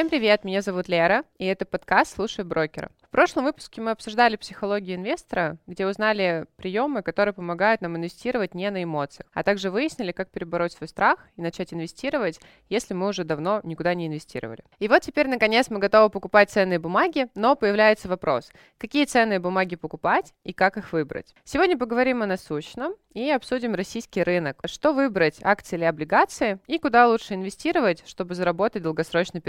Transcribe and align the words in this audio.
Всем 0.00 0.08
привет, 0.08 0.44
меня 0.44 0.62
зовут 0.62 0.88
Лера, 0.88 1.24
и 1.36 1.44
это 1.44 1.66
подкаст 1.66 2.14
«Слушай 2.14 2.42
брокера». 2.42 2.90
В 3.02 3.10
прошлом 3.10 3.44
выпуске 3.44 3.82
мы 3.82 3.90
обсуждали 3.90 4.36
психологию 4.36 4.96
инвестора, 4.96 5.58
где 5.66 5.86
узнали 5.86 6.46
приемы, 6.56 7.02
которые 7.02 7.34
помогают 7.34 7.82
нам 7.82 7.96
инвестировать 7.98 8.54
не 8.54 8.70
на 8.70 8.82
эмоциях, 8.82 9.28
а 9.34 9.42
также 9.42 9.70
выяснили, 9.70 10.12
как 10.12 10.30
перебороть 10.30 10.72
свой 10.72 10.88
страх 10.88 11.18
и 11.36 11.42
начать 11.42 11.74
инвестировать, 11.74 12.40
если 12.70 12.94
мы 12.94 13.08
уже 13.08 13.24
давно 13.24 13.60
никуда 13.62 13.92
не 13.92 14.06
инвестировали. 14.06 14.64
И 14.78 14.88
вот 14.88 15.02
теперь, 15.02 15.28
наконец, 15.28 15.68
мы 15.68 15.80
готовы 15.80 16.08
покупать 16.08 16.50
ценные 16.50 16.78
бумаги, 16.78 17.28
но 17.34 17.54
появляется 17.54 18.08
вопрос, 18.08 18.50
какие 18.78 19.04
ценные 19.04 19.38
бумаги 19.38 19.74
покупать 19.74 20.32
и 20.44 20.54
как 20.54 20.78
их 20.78 20.94
выбрать. 20.94 21.34
Сегодня 21.44 21.76
поговорим 21.76 22.22
о 22.22 22.26
насущном 22.26 22.94
и 23.12 23.28
обсудим 23.30 23.74
российский 23.74 24.22
рынок. 24.22 24.60
Что 24.64 24.92
выбрать, 24.92 25.40
акции 25.42 25.76
или 25.76 25.84
облигации, 25.84 26.60
и 26.68 26.78
куда 26.78 27.08
лучше 27.08 27.34
инвестировать, 27.34 28.04
чтобы 28.06 28.34
заработать 28.34 28.82
в 28.82 28.84
долгосрочной 28.84 29.40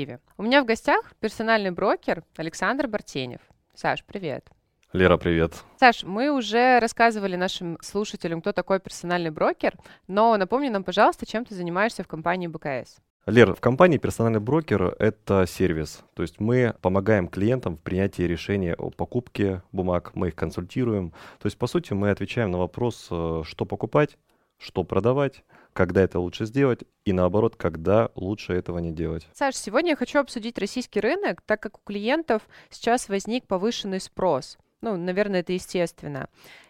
перспективе. 0.00 0.20
У 0.36 0.42
меня 0.42 0.62
в 0.62 0.66
гостях 0.66 1.12
персональный 1.20 1.70
брокер 1.70 2.24
Александр 2.36 2.86
Бартин 2.86 3.00
Артенев. 3.10 3.40
Саш, 3.74 4.04
привет. 4.04 4.46
Лера, 4.92 5.16
привет. 5.16 5.54
Саш, 5.78 6.04
мы 6.04 6.30
уже 6.30 6.78
рассказывали 6.80 7.36
нашим 7.36 7.78
слушателям, 7.80 8.40
кто 8.40 8.52
такой 8.52 8.80
персональный 8.80 9.30
брокер, 9.30 9.74
но 10.08 10.36
напомни 10.36 10.68
нам, 10.68 10.84
пожалуйста, 10.84 11.26
чем 11.26 11.44
ты 11.44 11.54
занимаешься 11.54 12.02
в 12.02 12.08
компании 12.08 12.48
БКС. 12.48 12.98
Лер, 13.26 13.54
в 13.54 13.60
компании 13.60 13.98
персональный 13.98 14.40
брокер— 14.40 14.94
это 14.98 15.46
сервис. 15.46 16.02
То 16.14 16.22
есть 16.22 16.40
мы 16.40 16.74
помогаем 16.82 17.28
клиентам 17.28 17.76
в 17.76 17.80
принятии 17.80 18.22
решения 18.22 18.74
о 18.74 18.90
покупке 18.90 19.62
бумаг, 19.72 20.12
мы 20.14 20.28
их 20.28 20.34
консультируем. 20.34 21.10
То 21.40 21.46
есть, 21.46 21.58
по 21.58 21.66
сути, 21.66 21.92
мы 21.92 22.10
отвечаем 22.10 22.50
на 22.50 22.58
вопрос, 22.58 23.08
э, 23.10 23.42
что 23.44 23.64
покупать, 23.64 24.16
что 24.60 24.84
продавать, 24.84 25.42
когда 25.72 26.02
это 26.02 26.20
лучше 26.20 26.44
сделать, 26.44 26.84
и 27.04 27.12
наоборот, 27.12 27.56
когда 27.56 28.10
лучше 28.14 28.52
этого 28.52 28.78
не 28.78 28.92
делать. 28.92 29.26
Саш, 29.32 29.56
сегодня 29.56 29.90
я 29.90 29.96
хочу 29.96 30.18
обсудить 30.18 30.58
российский 30.58 31.00
рынок, 31.00 31.40
так 31.42 31.60
как 31.60 31.78
у 31.78 31.80
клиентов 31.84 32.42
сейчас 32.68 33.08
возник 33.08 33.46
повышенный 33.46 34.00
спрос. 34.00 34.58
Ну, 34.82 34.96
наверное, 34.96 35.40
это 35.40 35.52
естественно. 35.52 36.28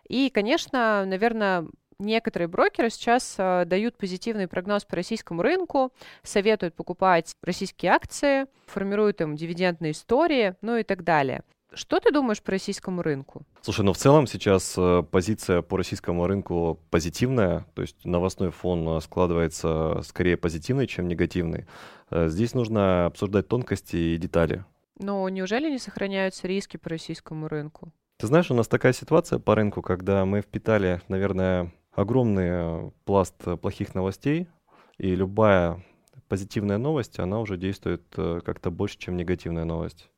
И, 0.08 0.30
конечно, 0.30 1.04
наверное, 1.04 1.66
некоторые 1.98 2.48
брокеры 2.48 2.90
сейчас 2.90 3.34
э, 3.38 3.64
дают 3.66 3.96
позитивный 3.96 4.48
прогноз 4.48 4.84
по 4.84 4.96
российскому 4.96 5.42
рынку, 5.42 5.92
советуют 6.22 6.74
покупать 6.74 7.36
российские 7.42 7.92
акции, 7.92 8.46
формируют 8.66 9.20
им 9.20 9.36
дивидендные 9.36 9.92
истории, 9.92 10.54
ну 10.62 10.76
и 10.76 10.82
так 10.82 11.04
далее. 11.04 11.42
Что 11.72 12.00
ты 12.00 12.10
думаешь 12.10 12.42
по 12.42 12.50
российскому 12.50 13.02
рынку? 13.02 13.42
Слушай, 13.62 13.84
ну 13.84 13.92
в 13.92 13.96
целом 13.96 14.26
сейчас 14.26 14.74
э, 14.76 15.04
позиция 15.08 15.62
по 15.62 15.76
российскому 15.76 16.26
рынку 16.26 16.80
позитивная, 16.90 17.64
то 17.74 17.82
есть 17.82 18.04
новостной 18.04 18.50
фон 18.50 18.88
э, 18.88 19.00
складывается 19.00 20.00
скорее 20.02 20.36
позитивный, 20.36 20.88
чем 20.88 21.06
негативный. 21.06 21.66
Э, 22.10 22.28
здесь 22.28 22.54
нужно 22.54 23.06
обсуждать 23.06 23.46
тонкости 23.46 23.96
и 23.96 24.16
детали. 24.16 24.64
Но 24.98 25.28
неужели 25.28 25.70
не 25.70 25.78
сохраняются 25.78 26.48
риски 26.48 26.76
по 26.76 26.90
российскому 26.90 27.46
рынку? 27.46 27.92
Ты 28.18 28.26
знаешь, 28.26 28.50
у 28.50 28.54
нас 28.54 28.66
такая 28.66 28.92
ситуация 28.92 29.38
по 29.38 29.54
рынку, 29.54 29.80
когда 29.80 30.24
мы 30.24 30.40
впитали, 30.40 31.00
наверное, 31.06 31.72
огромный 31.92 32.90
пласт 33.04 33.36
плохих 33.62 33.94
новостей, 33.94 34.48
и 34.98 35.14
любая 35.14 35.82
позитивная 36.28 36.78
новость, 36.78 37.18
она 37.18 37.40
уже 37.40 37.56
действует 37.56 38.02
как-то 38.14 38.70
больше, 38.70 38.98
чем 38.98 39.16
негативная 39.16 39.64
новость. 39.64 40.10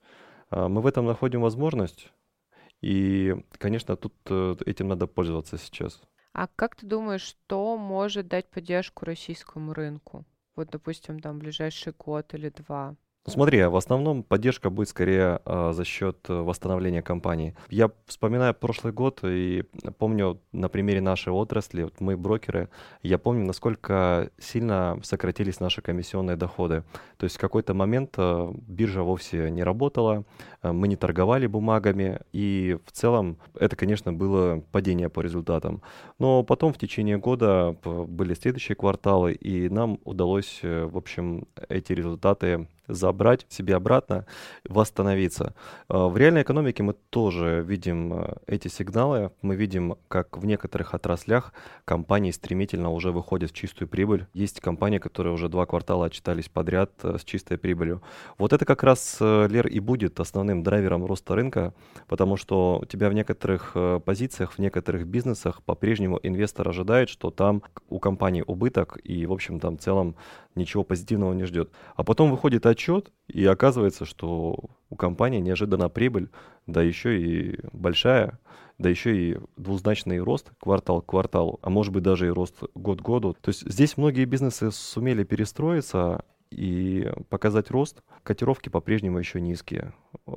А, 0.53 0.69
мы 0.69 0.83
в 0.83 0.86
этом 0.86 1.06
находим 1.06 1.41
возможность, 1.41 2.12
и, 2.83 3.34
конечно, 3.58 3.97
тут 3.97 4.14
э, 4.27 4.56
этим 4.67 4.89
надо 4.89 5.06
пользоваться 5.06 5.56
сейчас. 5.56 6.03
А 6.34 6.47
как 6.47 6.77
ты 6.77 6.86
думаешь, 6.86 7.22
что 7.22 7.78
может 7.78 8.28
дать 8.28 8.50
поддержку 8.50 9.06
российскому 9.06 9.73
рынку? 9.73 10.27
Вот, 10.55 10.69
допустим, 10.70 11.20
там 11.20 11.39
ближайший 11.39 11.95
год 11.98 12.34
или 12.34 12.50
два. 12.50 12.97
Смотри, 13.24 13.62
в 13.62 13.77
основном 13.77 14.24
поддержка 14.24 14.68
будет 14.68 14.88
скорее 14.88 15.38
а, 15.44 15.72
за 15.72 15.84
счет 15.84 16.18
э, 16.28 16.34
восстановления 16.34 17.02
компании. 17.02 17.55
Я 17.70 17.92
вспоминаю 18.06 18.52
прошлый 18.52 18.92
год 18.92 19.20
и 19.22 19.62
помню 19.96 20.40
на 20.50 20.68
примере 20.68 21.00
нашей 21.00 21.32
отрасли, 21.32 21.84
вот 21.84 22.00
мы 22.00 22.16
брокеры, 22.16 22.68
я 23.05 23.18
помню, 23.18 23.46
насколько 23.46 24.28
сильно 24.38 24.98
сократились 25.05 25.61
наши 25.61 25.82
комиссионные 25.82 26.36
доходы. 26.36 26.82
То 27.16 27.22
есть 27.22 27.36
в 27.36 27.40
какой-то 27.40 27.74
момент 27.74 28.14
а, 28.16 28.52
биржа 28.66 29.05
вовсе 29.05 29.52
не 29.52 29.62
работала, 29.62 30.24
а, 30.61 30.72
мы 30.72 30.88
не 30.88 30.96
торговали 30.96 31.46
бумагами, 31.46 32.18
и 32.32 32.77
в 32.84 32.90
целом 32.90 33.38
это, 33.55 33.77
конечно, 33.77 34.12
было 34.12 34.64
падение 34.72 35.08
по 35.08 35.20
результатам. 35.20 35.80
Но 36.18 36.42
потом 36.42 36.72
в 36.72 36.78
течение 36.78 37.18
года 37.18 37.77
были 37.84 38.34
следующие 38.34 38.74
кварталы, 38.74 39.32
и 39.32 39.68
нам 39.68 40.00
удалось, 40.02 40.58
в 40.62 40.96
общем, 40.96 41.46
эти 41.68 41.92
результаты 41.92 42.66
забрать 42.88 43.46
себе 43.48 43.76
обратно, 43.76 44.26
восстановиться. 44.68 45.54
А, 45.88 46.08
в 46.08 46.16
реальной 46.16 46.42
экономике 46.42 46.82
мы 46.82 46.94
тоже 47.10 47.64
видим 47.66 48.12
а, 48.12 48.36
эти 48.46 48.68
сигналы. 48.68 49.30
Мы 49.42 49.56
видим, 49.56 49.96
как 50.08 50.36
в 50.36 50.44
некоторых 50.44 50.94
отраслях 50.94 51.52
компании 51.84 52.30
стремительно 52.30 52.90
уже 52.90 53.12
выходят 53.12 53.50
в 53.50 53.54
чистую 53.54 53.88
прибыль. 53.88 54.26
Есть 54.34 54.60
компании, 54.60 54.98
которые 54.98 55.32
уже 55.32 55.48
два 55.48 55.66
квартала 55.66 56.06
отчитались 56.06 56.48
подряд 56.48 56.92
а, 57.02 57.18
с 57.18 57.24
чистой 57.24 57.58
прибылью. 57.58 58.02
Вот 58.38 58.52
это 58.52 58.64
как 58.64 58.82
раз, 58.82 59.18
Лер, 59.20 59.66
и 59.66 59.80
будет 59.80 60.18
основным 60.20 60.62
драйвером 60.62 61.06
роста 61.06 61.34
рынка, 61.34 61.74
потому 62.08 62.36
что 62.36 62.80
у 62.82 62.84
тебя 62.84 63.08
в 63.08 63.14
некоторых 63.14 63.76
позициях, 64.04 64.52
в 64.52 64.58
некоторых 64.58 65.06
бизнесах 65.06 65.62
по-прежнему 65.62 66.18
инвестор 66.22 66.68
ожидает, 66.68 67.08
что 67.08 67.30
там 67.30 67.62
у 67.88 67.98
компании 67.98 68.44
убыток, 68.46 68.98
и, 69.04 69.26
в 69.26 69.32
общем, 69.32 69.60
там 69.60 69.78
в 69.78 69.80
целом 69.80 70.16
ничего 70.55 70.85
позитивного 70.85 71.33
не 71.33 71.45
ждет. 71.45 71.70
А 71.96 72.05
потом 72.05 72.30
выходит 72.30 72.67
отчет, 72.67 73.11
и 73.29 73.45
оказывается, 73.45 74.05
что 74.05 74.58
у 74.90 74.96
компании 74.96 75.40
неожиданно 75.40 75.89
прибыль, 75.89 76.30
да 76.67 76.83
еще 76.83 77.20
и 77.20 77.58
большая, 77.73 78.39
да 78.79 78.89
еще 78.89 79.17
и 79.17 79.39
двузначный 79.57 80.18
рост 80.18 80.51
квартал 80.61 81.01
к 81.02 81.07
кварталу, 81.07 81.58
а 81.62 81.70
может 81.70 81.92
быть 81.92 82.02
даже 82.02 82.27
и 82.27 82.30
рост 82.30 82.57
год 82.74 83.01
к 83.01 83.05
году. 83.05 83.35
То 83.41 83.51
есть 83.51 83.68
здесь 83.70 83.96
многие 83.96 84.24
бизнесы 84.24 84.70
сумели 84.70 85.24
перестроиться, 85.24 86.24
и 86.52 87.11
показать 87.29 87.70
рост, 87.70 88.02
котировки 88.23 88.68
по-прежнему 88.68 89.18
еще 89.18 89.40
низкие. 89.40 89.92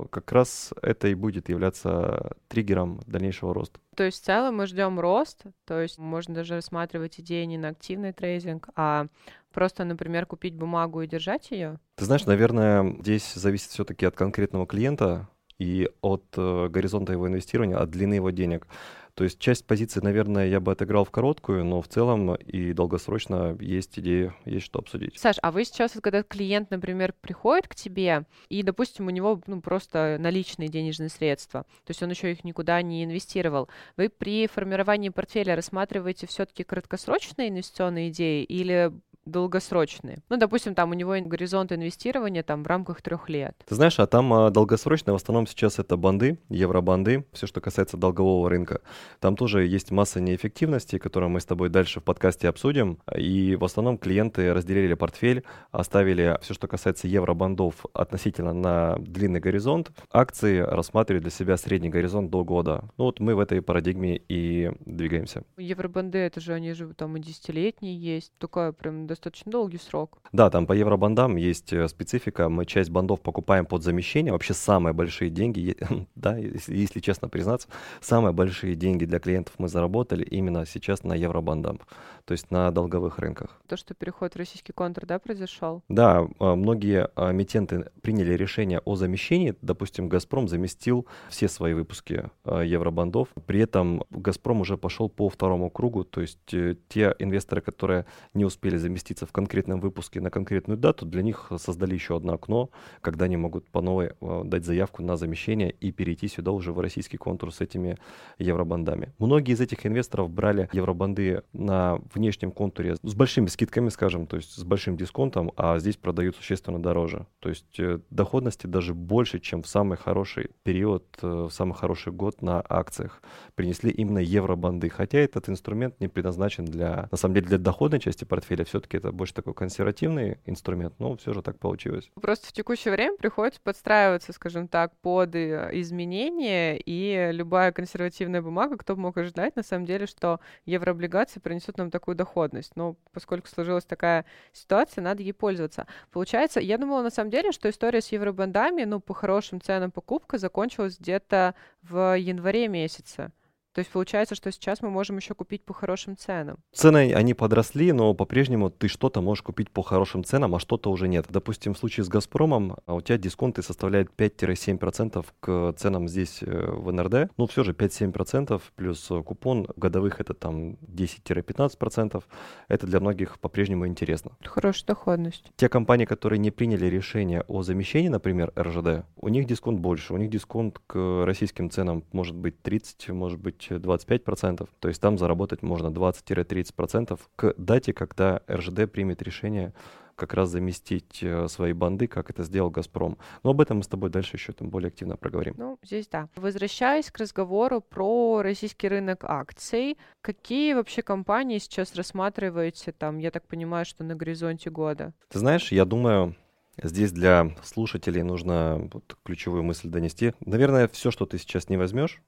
Как 0.09 0.31
раз 0.31 0.73
это 0.81 1.07
и 1.07 1.13
будет 1.13 1.49
являться 1.49 2.35
триггером 2.47 3.01
дальнейшего 3.05 3.53
роста. 3.53 3.79
То 3.95 4.03
есть 4.03 4.21
в 4.21 4.25
целом 4.25 4.57
мы 4.57 4.67
ждем 4.67 4.99
рост, 4.99 5.43
то 5.65 5.79
есть 5.81 5.97
можно 5.97 6.33
даже 6.33 6.55
рассматривать 6.55 7.19
идеи 7.19 7.45
не 7.45 7.57
на 7.57 7.69
активный 7.69 8.13
трейдинг, 8.13 8.69
а 8.75 9.07
просто, 9.53 9.83
например, 9.83 10.25
купить 10.25 10.55
бумагу 10.55 11.01
и 11.01 11.07
держать 11.07 11.51
ее? 11.51 11.79
Ты 11.95 12.05
знаешь, 12.05 12.25
наверное, 12.25 12.95
здесь 13.01 13.33
зависит 13.33 13.69
все-таки 13.69 14.05
от 14.05 14.15
конкретного 14.15 14.67
клиента 14.67 15.29
и 15.57 15.89
от 16.01 16.25
э, 16.35 16.67
горизонта 16.69 17.13
его 17.13 17.27
инвестирования, 17.27 17.77
от 17.77 17.89
длины 17.89 18.15
его 18.15 18.29
денег. 18.31 18.67
То 19.15 19.23
есть 19.23 19.39
часть 19.39 19.65
позиций, 19.65 20.01
наверное, 20.01 20.47
я 20.47 20.59
бы 20.59 20.73
отыграл 20.73 21.05
в 21.05 21.11
короткую, 21.11 21.63
но 21.63 21.81
в 21.81 21.87
целом 21.87 22.35
и 22.35 22.73
долгосрочно 22.73 23.57
есть 23.61 23.97
идеи, 23.97 24.33
есть 24.43 24.65
что 24.65 24.79
обсудить. 24.79 25.17
Саш, 25.17 25.37
а 25.41 25.51
вы 25.51 25.63
сейчас, 25.63 25.93
когда 26.01 26.21
клиент, 26.21 26.69
например, 26.69 27.13
приходит 27.21 27.69
к 27.69 27.75
тебе, 27.75 28.25
и, 28.49 28.61
допустим, 28.61 29.07
у 29.07 29.11
него 29.11 29.41
ну, 29.47 29.61
просто 29.61 30.17
наличные 30.19 30.67
денежные 30.67 31.07
средства, 31.07 31.63
то 31.85 31.91
есть 31.91 32.03
он 32.03 32.09
еще 32.09 32.33
их 32.33 32.43
никуда 32.43 32.81
не 32.81 33.05
инвестировал, 33.05 33.69
вы 33.95 34.09
при 34.09 34.47
формировании 34.47 35.09
портфеля 35.09 35.55
рассматриваете 35.55 36.27
все-таки 36.27 36.65
краткосрочные 36.65 37.49
инвестиционные 37.49 38.09
идеи 38.09 38.43
или 38.43 38.91
долгосрочные. 39.25 40.19
Ну, 40.29 40.37
допустим, 40.37 40.75
там 40.75 40.91
у 40.91 40.93
него 40.93 41.15
горизонт 41.19 41.71
инвестирования 41.71 42.43
там 42.43 42.63
в 42.63 42.67
рамках 42.67 43.01
трех 43.01 43.29
лет. 43.29 43.55
Ты 43.67 43.75
знаешь, 43.75 43.99
а 43.99 44.07
там 44.07 44.31
а, 44.33 44.49
долгосрочные 44.51 45.13
в 45.13 45.15
основном 45.15 45.47
сейчас 45.47 45.79
это 45.79 45.97
банды, 45.97 46.39
евробанды, 46.49 47.25
все, 47.33 47.47
что 47.47 47.61
касается 47.61 47.97
долгового 47.97 48.49
рынка. 48.49 48.81
Там 49.19 49.35
тоже 49.35 49.65
есть 49.65 49.91
масса 49.91 50.21
неэффективности, 50.21 50.97
которую 50.99 51.29
мы 51.29 51.39
с 51.39 51.45
тобой 51.45 51.69
дальше 51.69 51.99
в 51.99 52.03
подкасте 52.03 52.47
обсудим. 52.47 52.99
И 53.15 53.55
в 53.55 53.63
основном 53.63 53.97
клиенты 53.97 54.53
разделили 54.53 54.93
портфель, 54.93 55.43
оставили 55.71 56.37
все, 56.41 56.53
что 56.53 56.67
касается 56.67 57.07
евробандов 57.07 57.85
относительно 57.93 58.53
на 58.53 58.95
длинный 58.99 59.39
горизонт. 59.39 59.91
Акции 60.11 60.59
рассматривали 60.59 61.21
для 61.21 61.31
себя 61.31 61.57
средний 61.57 61.89
горизонт 61.89 62.29
до 62.29 62.43
года. 62.43 62.83
Ну 62.97 63.05
вот 63.05 63.19
мы 63.19 63.35
в 63.35 63.39
этой 63.39 63.61
парадигме 63.61 64.17
и 64.17 64.71
двигаемся. 64.85 65.43
Евробанды, 65.57 66.19
это 66.19 66.39
же 66.39 66.53
они 66.53 66.73
же 66.73 66.93
там 66.93 67.17
и 67.17 67.19
десятилетние 67.19 67.97
есть. 67.97 68.31
Такая 68.37 68.71
прям 68.71 69.07
достаточно 69.15 69.51
долгий 69.51 69.77
срок. 69.77 70.17
Да, 70.31 70.49
там 70.49 70.67
по 70.67 70.73
евробандам 70.73 71.37
есть 71.37 71.73
э, 71.73 71.87
специфика. 71.87 72.49
Мы 72.49 72.65
часть 72.65 72.89
бандов 72.89 73.21
покупаем 73.21 73.65
под 73.65 73.83
замещение. 73.83 74.33
Вообще 74.33 74.53
самые 74.53 74.93
большие 74.93 75.29
деньги, 75.29 75.75
да, 76.15 76.37
если 76.37 76.99
честно 76.99 77.29
признаться, 77.29 77.67
самые 78.01 78.33
большие 78.33 78.75
деньги 78.75 79.05
для 79.05 79.19
клиентов 79.19 79.55
мы 79.57 79.67
заработали 79.67 80.23
именно 80.23 80.65
сейчас 80.65 81.03
на 81.03 81.13
евробандам, 81.13 81.79
то 82.25 82.33
есть 82.33 82.51
на 82.51 82.71
долговых 82.71 83.19
рынках. 83.19 83.61
То, 83.67 83.77
что 83.77 83.93
переход 83.93 84.33
в 84.33 84.37
российский 84.37 84.73
контр, 84.73 85.05
да, 85.05 85.19
произошел? 85.19 85.83
Да, 85.89 86.27
а, 86.39 86.55
многие 86.55 87.09
эмитенты 87.15 87.89
приняли 88.01 88.33
решение 88.33 88.79
о 88.79 88.95
замещении. 88.95 89.55
Допустим, 89.61 90.09
«Газпром» 90.09 90.47
заместил 90.47 91.05
все 91.29 91.47
свои 91.47 91.73
выпуски 91.73 92.29
а, 92.43 92.61
евробандов. 92.61 93.29
При 93.45 93.59
этом 93.59 94.03
«Газпром» 94.09 94.61
уже 94.61 94.77
пошел 94.77 95.09
по 95.09 95.29
второму 95.29 95.69
кругу, 95.69 96.03
то 96.03 96.21
есть 96.21 96.53
э, 96.53 96.75
те 96.89 97.15
инвесторы, 97.19 97.61
которые 97.61 98.05
не 98.33 98.45
успели 98.45 98.77
заместить 98.77 98.95
разместиться 98.95 99.25
в 99.25 99.31
конкретном 99.31 99.79
выпуске 99.79 100.21
на 100.21 100.29
конкретную 100.29 100.77
дату, 100.77 101.05
для 101.05 101.21
них 101.21 101.51
создали 101.57 101.93
еще 101.93 102.15
одно 102.15 102.33
окно, 102.33 102.69
когда 103.01 103.25
они 103.25 103.37
могут 103.37 103.69
по 103.69 103.81
новой 103.81 104.13
дать 104.43 104.65
заявку 104.65 105.03
на 105.03 105.17
замещение 105.17 105.71
и 105.71 105.91
перейти 105.91 106.27
сюда 106.27 106.51
уже 106.51 106.71
в 106.71 106.79
российский 106.79 107.17
контур 107.17 107.53
с 107.53 107.61
этими 107.61 107.97
евробандами. 108.39 109.13
Многие 109.19 109.53
из 109.53 109.61
этих 109.61 109.85
инвесторов 109.85 110.29
брали 110.29 110.69
евробанды 110.73 111.43
на 111.53 111.99
внешнем 112.15 112.51
контуре 112.51 112.95
с 113.01 113.13
большими 113.13 113.47
скидками, 113.47 113.89
скажем, 113.89 114.27
то 114.27 114.37
есть 114.37 114.51
с 114.51 114.63
большим 114.63 114.97
дисконтом, 114.97 115.51
а 115.57 115.77
здесь 115.79 115.97
продают 115.97 116.35
существенно 116.35 116.81
дороже. 116.81 117.27
То 117.39 117.49
есть 117.49 117.79
э, 117.79 117.99
доходности 118.09 118.67
даже 118.67 118.93
больше, 118.93 119.39
чем 119.39 119.61
в 119.61 119.67
самый 119.67 119.97
хороший 119.97 120.51
период, 120.63 121.05
э, 121.21 121.27
в 121.27 121.51
самый 121.51 121.73
хороший 121.73 122.13
год 122.13 122.41
на 122.41 122.63
акциях 122.67 123.21
принесли 123.55 123.91
именно 123.91 124.19
евробанды. 124.19 124.89
Хотя 124.89 125.19
этот 125.19 125.49
инструмент 125.49 125.99
не 125.99 126.07
предназначен 126.07 126.65
для, 126.65 127.07
на 127.11 127.17
самом 127.17 127.35
деле, 127.35 127.47
для 127.47 127.57
доходной 127.57 127.99
части 127.99 128.23
портфеля. 128.23 128.65
Все-таки 128.65 128.97
это 128.97 129.11
больше 129.11 129.33
такой 129.33 129.53
консервативный 129.53 130.39
инструмент, 130.45 130.95
но 130.99 131.15
все 131.17 131.33
же 131.33 131.41
так 131.41 131.59
получилось. 131.59 132.09
Просто 132.21 132.47
в 132.47 132.53
текущее 132.53 132.93
время 132.93 133.17
приходится 133.17 133.59
подстраиваться, 133.61 134.33
скажем 134.33 134.67
так, 134.67 134.95
под 135.01 135.35
э, 135.35 135.69
изменения, 135.73 136.77
и 136.77 137.29
любая 137.31 137.71
консервативная 137.71 138.41
бумага, 138.41 138.77
кто 138.77 138.95
бы 138.95 139.01
мог 139.01 139.17
ожидать, 139.17 139.55
на 139.55 139.63
самом 139.63 139.85
деле, 139.85 140.07
что 140.07 140.39
еврооблигации 140.65 141.39
принесут 141.39 141.77
нам 141.77 141.91
такую 142.05 142.15
доходность. 142.15 142.75
Но 142.75 142.95
поскольку 143.11 143.47
сложилась 143.47 143.83
такая 143.83 144.25
ситуация, 144.53 145.01
надо 145.01 145.23
ей 145.23 145.33
пользоваться. 145.33 145.87
Получается, 146.11 146.59
я 146.59 146.77
думала 146.77 147.01
на 147.01 147.09
самом 147.09 147.31
деле, 147.31 147.51
что 147.51 147.67
история 147.69 148.01
с 148.01 148.11
евробандами, 148.11 148.83
ну, 148.83 148.99
по 148.99 149.15
хорошим 149.15 149.59
ценам 149.59 149.89
покупка 149.89 150.37
закончилась 150.37 150.99
где-то 150.99 151.55
в 151.81 152.15
январе 152.17 152.67
месяце. 152.67 153.31
То 153.75 153.79
есть 153.79 153.91
получается, 153.91 154.35
что 154.35 154.49
сейчас 154.53 154.81
мы 154.81 154.89
можем 154.89 155.17
еще 155.17 155.33
купить 155.33 155.65
по 155.65 155.73
хорошим 155.73 156.15
ценам. 156.15 156.59
Цены, 156.71 157.13
они 157.13 157.33
подросли, 157.33 157.91
но 157.91 158.13
по-прежнему 158.13 158.69
ты 158.69 158.87
что-то 158.87 159.19
можешь 159.19 159.41
купить 159.41 159.69
по 159.69 159.83
хорошим 159.83 160.23
ценам, 160.23 160.55
а 160.55 160.59
что-то 160.59 160.89
уже 160.89 161.09
нет. 161.09 161.25
Допустим, 161.27 161.73
в 161.73 161.77
случае 161.77 162.05
с 162.05 162.07
«Газпромом» 162.07 162.77
а 162.85 162.93
у 162.93 163.01
тебя 163.01 163.17
дисконты 163.17 163.61
составляют 163.61 164.09
5-7% 164.17 165.25
к 165.41 165.73
ценам 165.77 166.07
здесь 166.07 166.41
э, 166.41 166.71
в 166.71 166.89
НРД. 166.89 167.31
Ну, 167.35 167.47
все 167.47 167.65
же 167.65 167.73
5-7% 167.73 168.61
плюс 168.77 169.11
купон 169.25 169.67
годовых 169.75 170.21
это 170.21 170.33
там 170.33 170.75
10-15%. 170.83 172.23
Это 172.69 172.87
для 172.87 173.01
многих 173.01 173.39
по-прежнему 173.39 173.87
интересно. 173.87 174.31
Хорошая 174.45 174.85
доходность. 174.85 175.51
Те 175.57 175.67
компании, 175.67 176.05
которые 176.05 176.39
не 176.39 176.49
приняли 176.51 176.85
решение 176.85 177.41
о 177.49 177.61
замещении, 177.61 178.07
например, 178.07 178.53
РЖД, 178.57 179.05
у 179.17 179.27
них 179.27 179.47
дисконт 179.47 179.81
больше. 179.81 180.13
У 180.13 180.17
них 180.17 180.29
дисконт 180.29 180.79
к 180.87 181.25
российским 181.25 181.69
ценам 181.69 182.05
может 182.13 182.35
быть 182.35 182.61
30, 182.61 183.09
может 183.09 183.37
быть 183.37 183.64
25%, 183.71 184.67
то 184.79 184.87
есть 184.87 185.01
там 185.01 185.17
заработать 185.17 185.61
можно 185.63 185.87
20-30% 185.87 187.19
к 187.35 187.53
дате, 187.57 187.93
когда 187.93 188.41
РЖД 188.49 188.91
примет 188.91 189.21
решение 189.21 189.73
как 190.15 190.33
раз 190.33 190.49
заместить 190.49 191.19
э, 191.21 191.47
свои 191.47 191.73
банды, 191.73 192.07
как 192.07 192.29
это 192.29 192.43
сделал 192.43 192.69
«Газпром». 192.69 193.17
Но 193.43 193.49
об 193.51 193.61
этом 193.61 193.77
мы 193.77 193.83
с 193.83 193.87
тобой 193.87 194.09
дальше 194.09 194.37
еще 194.37 194.53
там 194.53 194.69
более 194.69 194.87
активно 194.87 195.17
проговорим. 195.17 195.55
Ну, 195.57 195.77
здесь 195.83 196.07
да. 196.07 196.29
Возвращаясь 196.35 197.11
к 197.11 197.17
разговору 197.17 197.81
про 197.81 198.41
российский 198.41 198.87
рынок 198.87 199.25
акций, 199.25 199.97
какие 200.21 200.73
вообще 200.73 201.01
компании 201.01 201.57
сейчас 201.57 201.95
рассматриваете 201.95 202.91
там, 202.93 203.17
я 203.17 203.31
так 203.31 203.45
понимаю, 203.47 203.85
что 203.85 204.03
на 204.03 204.15
горизонте 204.15 204.69
года? 204.69 205.13
Ты 205.29 205.39
знаешь, 205.39 205.71
я 205.71 205.85
думаю, 205.85 206.35
Здесь 206.83 207.13
для 207.13 207.55
слушателей 207.63 208.21
нужно 208.21 208.89
вот 208.91 209.17
ключевую 209.23 209.63
мысль 209.63 209.87
донести. 209.87 210.33
Наверное, 210.41 210.89
все, 210.89 211.09
что 211.09 211.25
ты 211.25 211.37
сейчас 211.37 211.69
не 211.69 211.77
возьмешь, 211.77 212.21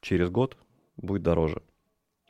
через 0.00 0.28
год 0.28 0.56
будет 0.96 1.22
дороже. 1.22 1.62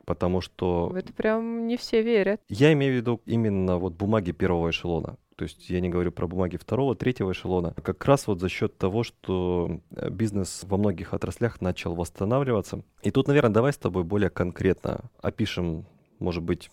Потому 0.05 0.41
что... 0.41 0.89
В 0.89 0.95
это 0.95 1.13
прям 1.13 1.67
не 1.67 1.77
все 1.77 2.03
верят. 2.03 2.41
Я 2.49 2.73
имею 2.73 2.95
в 2.95 2.97
виду 2.97 3.21
именно 3.27 3.77
вот 3.79 3.95
бумаги 3.95 4.31
первого 4.31 4.71
эшелона. 4.71 5.19
То 5.37 5.43
есть 5.43 5.69
я 5.69 5.81
не 5.81 5.91
говорю 5.91 6.13
про 6.13 6.27
бумаги 6.27 6.57
второго, 6.57 6.95
третьего 6.95 7.33
эшелона. 7.33 7.75
Как 7.83 8.05
раз 8.07 8.27
вот 8.27 8.41
за 8.41 8.49
счет 8.49 8.79
того, 8.79 9.03
что 9.03 9.81
э, 9.91 10.09
бизнес 10.09 10.65
во 10.65 10.79
многих 10.79 11.13
отраслях 11.13 11.61
начал 11.61 11.95
восстанавливаться. 11.95 12.83
И 13.03 13.11
тут, 13.11 13.29
наверное, 13.29 13.53
давай 13.53 13.73
с 13.73 13.79
тобой 13.79 14.05
более 14.05 14.31
конкретно 14.31 15.11
опишем, 15.21 15.87
может 16.21 16.43
быть, 16.43 16.71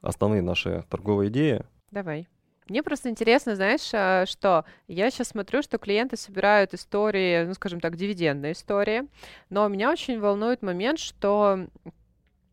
основные 0.00 0.40
наши 0.40 0.84
торговые 0.88 1.28
идеи. 1.28 1.64
Давай. 1.90 2.26
Мне 2.68 2.82
просто 2.82 3.08
интересно, 3.10 3.54
знаешь, 3.54 3.88
а, 3.92 4.26
что 4.26 4.64
я 4.88 5.10
сейчас 5.10 5.28
смотрю, 5.28 5.62
что 5.62 5.78
клиенты 5.78 6.16
собирают 6.16 6.74
истории, 6.74 7.44
ну, 7.44 7.54
скажем 7.54 7.80
так, 7.80 7.94
дивидендные 7.96 8.52
истории, 8.52 9.04
но 9.50 9.68
меня 9.68 9.88
очень 9.90 10.18
волнует 10.18 10.62
момент, 10.62 10.98
что 10.98 11.68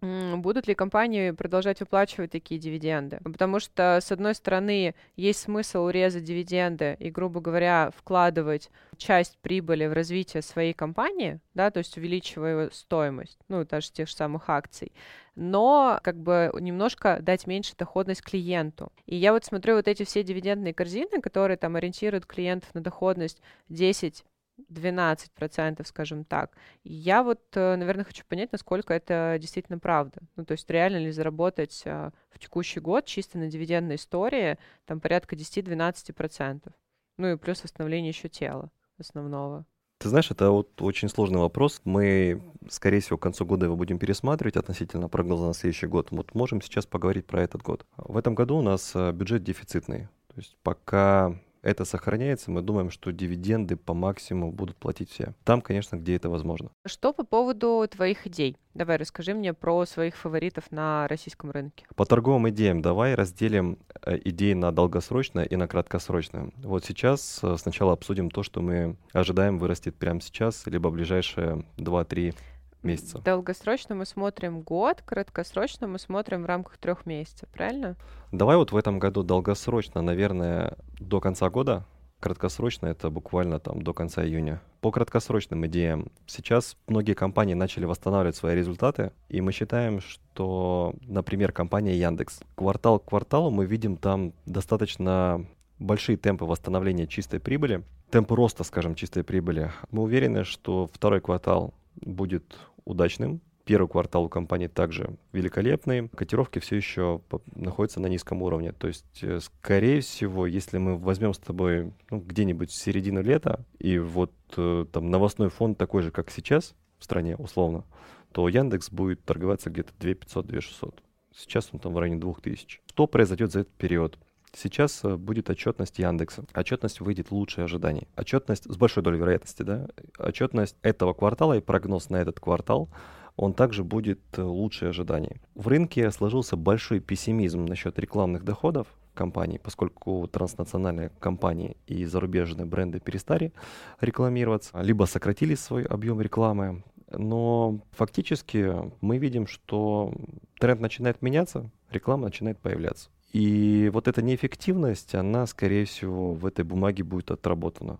будут 0.03 0.67
ли 0.67 0.75
компании 0.75 1.31
продолжать 1.31 1.79
выплачивать 1.79 2.31
такие 2.31 2.59
дивиденды. 2.59 3.19
Потому 3.23 3.59
что, 3.59 4.00
с 4.01 4.11
одной 4.11 4.35
стороны, 4.35 4.95
есть 5.15 5.39
смысл 5.39 5.83
урезать 5.83 6.23
дивиденды 6.23 6.97
и, 7.00 7.09
грубо 7.09 7.39
говоря, 7.39 7.91
вкладывать 7.95 8.69
часть 8.97 9.38
прибыли 9.41 9.85
в 9.85 9.94
развитие 9.94 10.41
своей 10.41 10.73
компании, 10.73 11.39
да, 11.53 11.71
то 11.71 11.79
есть 11.79 11.97
увеличивая 11.97 12.69
стоимость, 12.71 13.39
ну, 13.47 13.63
даже 13.65 13.91
тех 13.91 14.07
же 14.07 14.15
самых 14.15 14.50
акций, 14.50 14.91
но 15.35 16.00
как 16.03 16.17
бы 16.17 16.51
немножко 16.59 17.19
дать 17.21 17.47
меньше 17.47 17.73
доходность 17.77 18.21
клиенту. 18.21 18.91
И 19.06 19.15
я 19.15 19.33
вот 19.33 19.45
смотрю 19.45 19.75
вот 19.75 19.88
эти 19.88 20.03
все 20.03 20.23
дивидендные 20.23 20.73
корзины, 20.73 21.21
которые 21.21 21.57
там 21.57 21.75
ориентируют 21.75 22.25
клиентов 22.25 22.73
на 22.73 22.81
доходность 22.81 23.41
10 23.69 24.23
12%, 24.71 25.85
скажем 25.85 26.25
так. 26.25 26.55
Я 26.83 27.23
вот, 27.23 27.41
э, 27.55 27.75
наверное, 27.75 28.05
хочу 28.05 28.23
понять, 28.27 28.51
насколько 28.51 28.94
это 28.94 29.38
действительно 29.39 29.79
правда. 29.79 30.21
Ну, 30.35 30.45
то 30.45 30.53
есть 30.53 30.69
реально 30.69 30.97
ли 30.97 31.11
заработать 31.11 31.81
э, 31.85 32.11
в 32.29 32.39
текущий 32.39 32.79
год 32.79 33.05
чисто 33.05 33.38
на 33.38 33.47
дивидендной 33.47 33.95
истории 33.95 34.57
там 34.85 35.00
порядка 35.00 35.35
10-12%. 35.35 36.71
Ну 37.17 37.31
и 37.31 37.38
плюс 37.38 37.63
восстановление 37.63 38.09
еще 38.09 38.29
тела 38.29 38.71
основного. 38.97 39.65
Ты 40.00 40.09
знаешь, 40.09 40.31
это 40.31 40.51
вот 40.51 40.81
очень 40.81 41.07
сложный 41.07 41.39
вопрос. 41.39 41.81
Мы, 41.85 42.41
скорее 42.69 42.99
всего, 42.99 43.17
к 43.17 43.21
концу 43.21 43.45
года 43.45 43.67
его 43.67 43.77
будем 43.77 43.99
пересматривать 43.99 44.57
относительно 44.57 45.07
прогноза 45.07 45.45
на 45.45 45.53
следующий 45.53 45.88
год. 45.88 46.09
Вот 46.11 46.35
можем 46.35 46.61
сейчас 46.61 46.85
поговорить 46.85 47.25
про 47.25 47.41
этот 47.41 47.61
год. 47.61 47.85
В 47.95 48.17
этом 48.17 48.35
году 48.35 48.57
у 48.57 48.61
нас 48.61 48.91
э, 48.95 49.11
бюджет 49.13 49.44
дефицитный. 49.44 50.09
То 50.27 50.38
есть 50.38 50.57
пока 50.63 51.39
это 51.63 51.86
сохраняется, 51.86 52.51
мы 52.51 52.62
думаем, 52.62 52.92
что 52.92 53.12
дивиденды 53.12 53.75
по 53.75 53.94
максимуму 53.94 54.51
будут 54.51 54.77
платить 54.77 55.10
все. 55.10 55.33
Там, 55.44 55.62
конечно, 55.62 55.95
где 55.95 56.15
это 56.15 56.30
возможно. 56.30 56.69
Что 56.86 57.13
по 57.13 57.24
поводу 57.24 57.88
твоих 57.89 58.27
идей? 58.27 58.57
Давай 58.74 58.98
расскажи 58.98 59.33
мне 59.33 59.54
про 59.54 59.86
своих 59.86 60.15
фаворитов 60.15 60.71
на 60.71 61.07
российском 61.07 61.51
рынке. 61.51 61.86
По 61.95 62.06
торговым 62.06 62.49
идеям 62.49 62.81
давай 62.81 63.16
разделим 63.16 63.78
э, 64.02 64.19
идеи 64.26 64.54
на 64.54 64.71
долгосрочное 64.71 65.45
и 65.45 65.56
на 65.56 65.68
краткосрочное. 65.68 66.52
Вот 66.57 66.83
сейчас 66.83 67.40
э, 67.44 67.56
сначала 67.57 67.94
обсудим 67.94 68.30
то, 68.30 68.44
что 68.44 68.61
мы 68.61 68.97
ожидаем 69.14 69.57
вырастет 69.57 69.95
прямо 69.95 70.21
сейчас, 70.21 70.66
либо 70.66 70.90
ближайшие 70.90 71.66
2-3 71.78 72.35
месяца. 72.83 73.19
Долгосрочно 73.19 73.95
мы 73.95 74.06
смотрим 74.06 74.61
год, 74.61 75.02
краткосрочно 75.06 75.87
мы 75.87 75.99
смотрим 75.99 76.44
в 76.44 76.45
рамках 76.45 76.78
трех 76.78 77.06
месяцев, 77.06 77.49
правильно? 77.49 77.95
Давай 78.31 78.57
вот 78.57 78.71
в 78.71 78.78
этом 78.78 78.99
году 78.99 79.23
долгосрочно, 79.23 80.02
наверное, 80.02 80.78
до 80.99 81.19
конца 81.19 81.49
года. 81.49 81.85
Краткосрочно 82.19 82.87
это 82.87 83.09
буквально 83.09 83.59
там 83.59 83.81
до 83.81 83.94
конца 83.94 84.23
июня. 84.23 84.61
По 84.80 84.92
краткосрочным 84.92 85.66
идеям. 85.68 86.09
Сейчас 86.25 86.78
многие 86.87 87.16
компании 87.16 87.54
начали 87.54 87.83
восстанавливать 87.83 88.37
свои 88.37 88.56
результаты, 88.56 89.11
и 89.28 89.42
мы 89.42 89.52
считаем, 89.52 89.99
что, 89.99 90.94
например, 91.02 91.52
компания 91.52 91.97
Яндекс. 91.97 92.40
Квартал 92.56 92.99
к 92.99 93.09
кварталу 93.09 93.52
мы 93.52 93.66
видим 93.66 93.97
там 93.97 94.33
достаточно 94.45 95.45
большие 95.80 96.18
темпы 96.18 96.45
восстановления 96.45 97.07
чистой 97.07 97.42
прибыли, 97.42 97.83
темпы 98.09 98.35
роста, 98.35 98.63
скажем, 98.63 98.95
чистой 98.95 99.23
прибыли. 99.23 99.71
Мы 99.92 100.04
уверены, 100.04 100.44
что 100.44 100.90
второй 100.94 101.19
квартал 101.19 101.73
будет 101.95 102.56
удачным. 102.85 103.42
Первый 103.66 103.87
квартал 103.87 104.25
у 104.25 104.30
компании 104.30 104.68
также 104.68 105.16
великолепный. 105.31 106.09
Котировки 106.09 106.59
все 106.59 106.75
еще 106.75 107.21
находятся 107.56 108.02
на 108.02 108.07
низком 108.07 108.42
уровне. 108.42 108.73
То 108.73 108.87
есть, 108.87 109.23
э, 109.23 109.40
скорее 109.40 110.02
всего, 110.02 110.45
если 110.45 110.78
мы 110.80 110.97
возьмем 110.97 111.33
с 111.33 111.37
тобой 111.37 111.94
ну, 112.09 112.19
где-нибудь 112.19 112.71
середину 112.71 113.21
лета, 113.21 113.66
и 113.80 113.99
вот 113.99 114.33
э, 114.57 114.85
там 114.92 115.09
новостной 115.09 115.49
фон 115.49 115.75
такой 115.75 116.02
же, 116.02 116.11
как 116.11 116.30
сейчас 116.30 116.75
в 116.99 117.06
стране, 117.06 117.37
условно, 117.37 117.85
то 118.33 118.49
Яндекс 118.49 118.92
будет 118.92 119.23
торговаться 119.23 119.69
где-то 119.69 119.94
2500 119.97 120.45
2600 120.47 121.04
Сейчас 121.35 121.69
он 121.71 121.80
там 121.80 121.94
в 121.94 121.97
районе 121.97 122.19
2000. 122.19 122.81
Что 122.85 123.07
произойдет 123.07 123.52
за 123.52 123.61
этот 123.61 123.73
период? 123.73 124.19
Сейчас 124.56 125.04
э, 125.04 125.16
будет 125.16 125.50
отчетность 125.50 126.00
Яндекса. 126.00 126.45
Отчетность 126.54 127.00
выйдет 127.02 127.31
лучше 127.31 127.62
ожиданий. 127.62 128.07
Отчетность 128.16 128.72
с 128.72 128.78
большой 128.78 129.04
долей 129.04 129.18
вероятности, 129.18 129.64
да. 129.64 129.88
Отчетность 130.18 130.76
этого 130.81 131.14
квартала 131.14 131.57
и 131.57 131.62
прогноз 131.62 132.10
на 132.10 132.18
этот 132.18 132.40
квартал 132.40 132.90
он 133.36 133.54
также 133.54 133.83
будет 133.83 134.19
э, 134.33 134.42
лучше 134.42 134.86
ожиданий. 134.86 135.42
В 135.56 135.68
рынке 135.68 136.12
сложился 136.12 136.56
большой 136.56 137.00
пессимизм 137.00 137.66
насчет 137.66 137.98
рекламных 137.98 138.44
доходов 138.44 138.88
компаний, 139.14 139.60
поскольку 139.60 140.28
транснациональные 140.28 141.10
компании 141.19 141.78
и 141.88 142.06
зарубежные 142.06 142.66
бренды 142.66 143.00
перестали 143.00 143.54
рекламироваться, 144.02 144.80
либо 144.81 145.06
сократили 145.06 145.56
свой 145.56 145.83
объем 145.83 146.22
рекламы. 146.22 146.83
Но 147.12 147.80
фактически 147.92 148.74
мы 149.02 149.18
видим, 149.18 149.45
что 149.45 150.14
тренд 150.60 150.81
начинает 150.81 151.22
меняться, 151.22 151.69
реклама 151.92 152.26
начинает 152.26 152.60
появляться. 152.60 153.10
И 153.33 153.90
вот 153.92 154.07
эта 154.07 154.21
неэффективность, 154.21 155.16
она, 155.16 155.47
скорее 155.47 155.85
всего, 155.85 156.33
в 156.33 156.45
этой 156.45 156.63
бумаге 156.63 157.04
будет 157.04 157.31
отработана. 157.31 157.99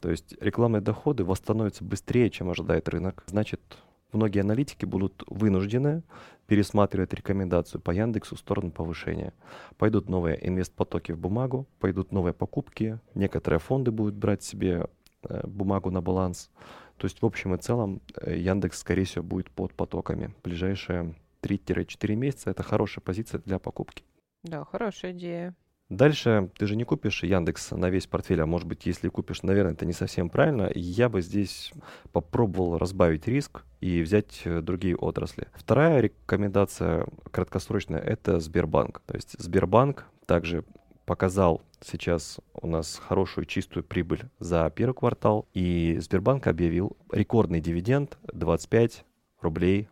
То 0.00 0.10
есть 0.10 0.34
рекламные 0.40 0.80
доходы 0.80 1.24
восстановятся 1.24 1.84
быстрее, 1.84 2.30
чем 2.30 2.50
ожидает 2.50 2.88
рынок. 2.88 3.22
Значит, 3.26 3.60
многие 4.12 4.40
аналитики 4.40 4.86
будут 4.86 5.22
вынуждены 5.26 6.02
пересматривать 6.46 7.12
рекомендацию 7.12 7.82
по 7.82 7.90
Яндексу 7.90 8.34
в 8.34 8.38
сторону 8.38 8.72
повышения. 8.72 9.34
Пойдут 9.76 10.08
новые 10.08 10.44
инвестпотоки 10.48 11.12
в 11.12 11.18
бумагу, 11.18 11.66
пойдут 11.78 12.10
новые 12.10 12.32
покупки, 12.32 12.98
некоторые 13.14 13.60
фонды 13.60 13.90
будут 13.90 14.14
брать 14.14 14.42
себе 14.42 14.86
э, 15.22 15.46
бумагу 15.46 15.90
на 15.90 16.00
баланс. 16.00 16.50
То 16.96 17.04
есть 17.04 17.20
в 17.20 17.26
общем 17.26 17.54
и 17.54 17.58
целом 17.58 18.00
э, 18.16 18.38
Яндекс, 18.38 18.78
скорее 18.78 19.04
всего, 19.04 19.22
будет 19.22 19.50
под 19.50 19.74
потоками. 19.74 20.34
Ближайшие 20.42 21.14
3-4 21.42 22.14
месяца 22.16 22.50
это 22.50 22.62
хорошая 22.62 23.02
позиция 23.02 23.40
для 23.44 23.58
покупки. 23.58 24.02
Да, 24.42 24.64
хорошая 24.64 25.12
идея. 25.12 25.54
Дальше 25.88 26.50
ты 26.56 26.66
же 26.66 26.74
не 26.74 26.84
купишь 26.84 27.22
Яндекс 27.22 27.72
на 27.72 27.90
весь 27.90 28.06
портфель, 28.06 28.40
а 28.40 28.46
может 28.46 28.66
быть, 28.66 28.86
если 28.86 29.10
купишь, 29.10 29.42
наверное, 29.42 29.74
это 29.74 29.84
не 29.84 29.92
совсем 29.92 30.30
правильно. 30.30 30.70
Я 30.74 31.10
бы 31.10 31.20
здесь 31.20 31.70
попробовал 32.12 32.78
разбавить 32.78 33.28
риск 33.28 33.64
и 33.80 34.00
взять 34.00 34.40
э, 34.44 34.62
другие 34.62 34.96
отрасли. 34.96 35.48
Вторая 35.52 36.00
рекомендация 36.00 37.06
краткосрочная– 37.30 37.98
это 38.00 38.40
Сбербанк. 38.40 39.02
То 39.04 39.14
есть 39.14 39.38
Сбербанк 39.38 40.06
также 40.24 40.64
показал 41.04 41.62
сейчас 41.84 42.40
у 42.54 42.66
нас 42.66 42.96
хорошую 42.96 43.44
чистую 43.44 43.84
прибыль 43.84 44.22
за 44.38 44.72
первый 44.74 44.94
квартал, 44.94 45.46
и 45.52 45.98
Сбербанк 46.00 46.46
объявил 46.46 46.96
рекордный 47.10 47.60
дивиденд 47.60 48.16
25 48.32 49.04
рублей 49.42 49.88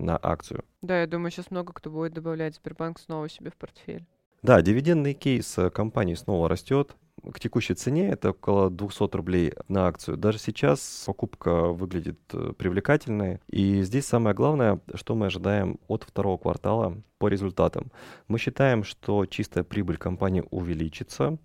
на 0.00 0.18
акцию. 0.20 0.64
Да, 0.82 1.00
я 1.00 1.06
думаю, 1.06 1.30
сейчас 1.30 1.50
много 1.50 1.72
кто 1.72 1.90
будет 1.90 2.14
добавлять 2.14 2.56
Сбербанк 2.56 2.98
снова 2.98 3.28
себе 3.28 3.50
в 3.50 3.56
портфель. 3.56 4.04
Да, 4.42 4.62
дивидендный 4.62 5.12
кейс 5.12 5.58
э, 5.58 5.70
компании 5.70 6.14
снова 6.14 6.48
растет. 6.48 6.96
К 7.30 7.38
текущей 7.38 7.74
цене 7.74 8.08
это 8.08 8.30
около 8.30 8.70
200 8.70 9.14
рублей 9.14 9.52
на 9.68 9.86
акцию. 9.86 10.16
Даже 10.16 10.38
сейчас 10.38 11.04
покупка 11.06 11.66
выглядит 11.66 12.18
э, 12.32 12.54
привлекательной. 12.56 13.40
И 13.50 13.82
здесь 13.82 14.06
самое 14.06 14.34
главное, 14.34 14.80
что 14.94 15.14
мы 15.14 15.26
ожидаем 15.26 15.78
от 15.88 16.04
второго 16.04 16.38
квартала 16.38 16.96
по 17.18 17.28
результатам. 17.28 17.92
Мы 18.28 18.38
считаем, 18.38 18.82
что 18.82 19.26
чистая 19.26 19.62
прибыль 19.62 19.98
компании 19.98 20.44
увеличится, 20.50 21.36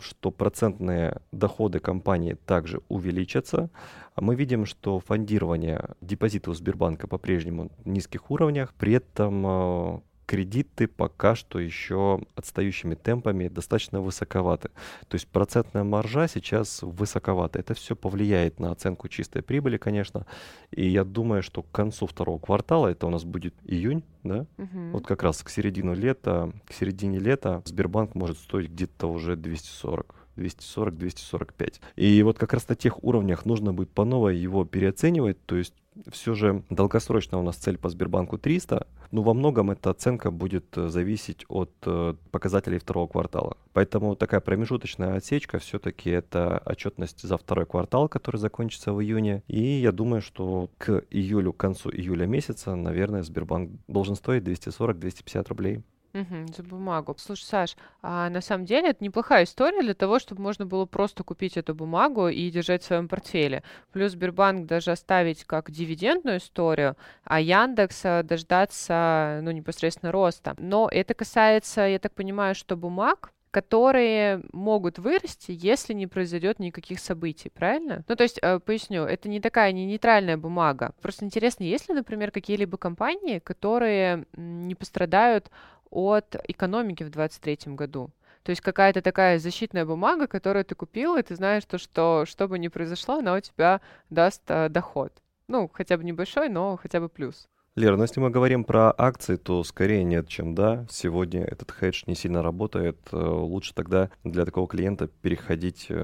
что 0.00 0.30
процентные 0.30 1.20
доходы 1.30 1.78
компании 1.78 2.34
также 2.46 2.80
увеличатся. 2.88 3.70
Мы 4.16 4.34
видим, 4.34 4.66
что 4.66 5.00
фондирование 5.00 5.90
депозитов 6.00 6.56
Сбербанка 6.56 7.06
по-прежнему 7.06 7.70
в 7.84 7.88
низких 7.88 8.30
уровнях, 8.30 8.74
при 8.74 8.94
этом 8.94 9.46
э, 9.46 10.00
кредиты 10.26 10.86
пока 10.86 11.34
что 11.34 11.58
еще 11.58 12.20
отстающими 12.34 12.94
темпами 12.94 13.48
достаточно 13.48 14.00
высоковаты. 14.00 14.70
То 15.08 15.14
есть 15.14 15.28
процентная 15.28 15.84
маржа 15.84 16.28
сейчас 16.28 16.82
высоковата. 16.82 17.58
Это 17.58 17.74
все 17.74 17.96
повлияет 17.96 18.60
на 18.60 18.70
оценку 18.70 19.08
чистой 19.08 19.42
прибыли, 19.42 19.76
конечно. 19.76 20.26
И 20.70 20.88
я 20.88 21.04
думаю, 21.04 21.42
что 21.42 21.62
к 21.62 21.70
концу 21.70 22.06
второго 22.06 22.38
квартала, 22.38 22.88
это 22.88 23.06
у 23.06 23.10
нас 23.10 23.24
будет 23.24 23.54
июнь, 23.64 24.04
да, 24.22 24.46
угу. 24.58 24.80
вот 24.92 25.06
как 25.06 25.22
раз 25.22 25.42
к 25.42 25.50
середине 25.50 25.94
лета, 25.94 26.52
к 26.66 26.72
середине 26.72 27.18
лета 27.18 27.62
Сбербанк 27.64 28.14
может 28.14 28.38
стоить 28.38 28.70
где-то 28.70 29.06
уже 29.08 29.36
240 29.36 30.21
240-245. 30.36 31.80
И 31.96 32.22
вот 32.22 32.38
как 32.38 32.52
раз 32.52 32.68
на 32.68 32.74
тех 32.74 33.02
уровнях 33.04 33.44
нужно 33.44 33.72
будет 33.72 33.90
по 33.90 34.04
новой 34.04 34.36
его 34.36 34.64
переоценивать, 34.64 35.44
то 35.46 35.56
есть 35.56 35.74
все 36.10 36.34
же 36.34 36.62
долгосрочно 36.70 37.38
у 37.38 37.42
нас 37.42 37.56
цель 37.56 37.76
по 37.76 37.88
Сбербанку 37.88 38.38
300, 38.38 38.86
но 39.10 39.22
во 39.22 39.34
многом 39.34 39.70
эта 39.70 39.90
оценка 39.90 40.30
будет 40.30 40.76
э, 40.76 40.88
зависеть 40.88 41.44
от 41.48 41.70
э, 41.84 42.14
показателей 42.30 42.78
второго 42.78 43.06
квартала. 43.06 43.58
Поэтому 43.74 44.16
такая 44.16 44.40
промежуточная 44.40 45.16
отсечка 45.16 45.58
все-таки 45.58 46.08
это 46.08 46.62
отчетность 46.64 47.20
за 47.20 47.36
второй 47.36 47.66
квартал, 47.66 48.08
который 48.08 48.38
закончится 48.38 48.94
в 48.94 49.02
июне. 49.02 49.42
И 49.48 49.60
я 49.60 49.92
думаю, 49.92 50.22
что 50.22 50.70
к 50.78 51.04
июлю, 51.10 51.52
к 51.52 51.58
концу 51.58 51.90
июля 51.90 52.26
месяца, 52.26 52.74
наверное, 52.74 53.22
Сбербанк 53.22 53.70
должен 53.86 54.16
стоить 54.16 54.44
240-250 54.44 55.48
рублей. 55.48 55.82
Мгм. 56.14 56.46
За 56.48 56.62
бумагу. 56.62 57.14
Слушай, 57.18 57.44
Саш, 57.44 57.76
а 58.02 58.28
на 58.28 58.42
самом 58.42 58.66
деле 58.66 58.90
это 58.90 59.02
неплохая 59.02 59.44
история 59.44 59.80
для 59.80 59.94
того, 59.94 60.18
чтобы 60.18 60.42
можно 60.42 60.66
было 60.66 60.84
просто 60.84 61.24
купить 61.24 61.56
эту 61.56 61.74
бумагу 61.74 62.28
и 62.28 62.50
держать 62.50 62.82
в 62.82 62.86
своем 62.86 63.08
портфеле. 63.08 63.62
Плюс 63.92 64.12
Сбербанк 64.12 64.66
даже 64.66 64.90
оставить 64.90 65.44
как 65.44 65.70
дивидендную 65.70 66.36
историю, 66.36 66.96
а 67.24 67.40
Яндекс 67.40 68.04
э, 68.04 68.22
дождаться, 68.24 69.40
ну, 69.42 69.52
непосредственно 69.52 70.12
роста. 70.12 70.54
Но 70.58 70.86
это 70.92 71.14
касается, 71.14 71.82
я 71.82 71.98
так 71.98 72.12
понимаю, 72.12 72.54
что 72.54 72.76
бумаг, 72.76 73.32
которые 73.50 74.42
могут 74.52 74.98
вырасти, 74.98 75.54
если 75.58 75.92
не 75.94 76.06
произойдет 76.06 76.58
никаких 76.58 77.00
событий, 77.00 77.50
правильно? 77.50 78.02
Ну, 78.08 78.16
то 78.16 78.22
есть, 78.22 78.38
э, 78.42 78.58
поясню, 78.60 79.04
это 79.04 79.28
не 79.30 79.40
такая 79.40 79.72
не 79.72 79.86
нейтральная 79.86 80.36
бумага. 80.36 80.92
Просто 81.00 81.24
интересно, 81.24 81.64
есть 81.64 81.88
ли, 81.88 81.94
например, 81.94 82.30
какие-либо 82.30 82.76
компании, 82.76 83.38
которые 83.38 84.26
не 84.36 84.74
пострадают 84.74 85.50
от 85.92 86.34
экономики 86.48 87.04
в 87.04 87.10
2023 87.10 87.74
году. 87.74 88.10
То 88.42 88.50
есть 88.50 88.60
какая-то 88.60 89.02
такая 89.02 89.38
защитная 89.38 89.84
бумага, 89.84 90.26
которую 90.26 90.64
ты 90.64 90.74
купил, 90.74 91.16
и 91.16 91.22
ты 91.22 91.36
знаешь, 91.36 91.64
то, 91.64 91.78
что 91.78 92.24
что 92.26 92.48
бы 92.48 92.58
ни 92.58 92.68
произошло, 92.68 93.18
она 93.18 93.34
у 93.34 93.40
тебя 93.40 93.80
даст 94.10 94.42
э, 94.48 94.68
доход. 94.68 95.12
Ну, 95.46 95.70
хотя 95.72 95.96
бы 95.96 96.04
небольшой, 96.04 96.48
но 96.48 96.76
хотя 96.76 96.98
бы 96.98 97.08
плюс. 97.08 97.48
Лера, 97.74 97.96
ну 97.96 98.02
если 98.02 98.20
мы 98.20 98.28
говорим 98.28 98.64
про 98.64 98.92
акции, 98.98 99.36
то 99.36 99.64
скорее 99.64 100.04
нет, 100.04 100.28
чем 100.28 100.54
да. 100.54 100.86
Сегодня 100.90 101.42
этот 101.42 101.70
хедж 101.70 102.02
не 102.06 102.14
сильно 102.14 102.42
работает. 102.42 102.98
Э, 103.12 103.16
лучше 103.16 103.72
тогда 103.72 104.10
для 104.24 104.44
такого 104.44 104.68
клиента 104.68 105.06
переходить 105.08 105.86
э, 105.88 105.94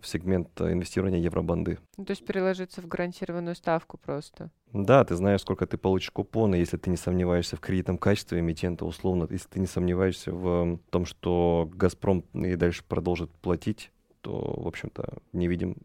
в 0.00 0.06
сегмент 0.06 0.48
инвестирования 0.58 1.20
евробанды. 1.20 1.78
Ну, 1.98 2.06
то 2.06 2.12
есть 2.12 2.24
переложиться 2.24 2.80
в 2.80 2.88
гарантированную 2.88 3.54
ставку 3.54 3.98
просто. 3.98 4.50
Да, 4.72 5.04
ты 5.04 5.14
знаешь, 5.14 5.42
сколько 5.42 5.66
ты 5.66 5.76
получишь 5.76 6.10
купоны, 6.10 6.54
если 6.54 6.78
ты 6.78 6.88
не 6.88 6.96
сомневаешься 6.96 7.56
в 7.56 7.60
кредитном 7.60 7.98
качестве 7.98 8.40
эмитента, 8.40 8.86
условно, 8.86 9.26
если 9.30 9.48
ты 9.48 9.60
не 9.60 9.66
сомневаешься 9.66 10.32
в 10.32 10.78
том, 10.88 11.04
что 11.04 11.68
«Газпром» 11.74 12.20
и 12.32 12.54
дальше 12.54 12.82
продолжит 12.88 13.30
платить, 13.30 13.92
то, 14.22 14.54
в 14.56 14.66
общем-то, 14.66 15.18
не 15.34 15.48
видим 15.48 15.76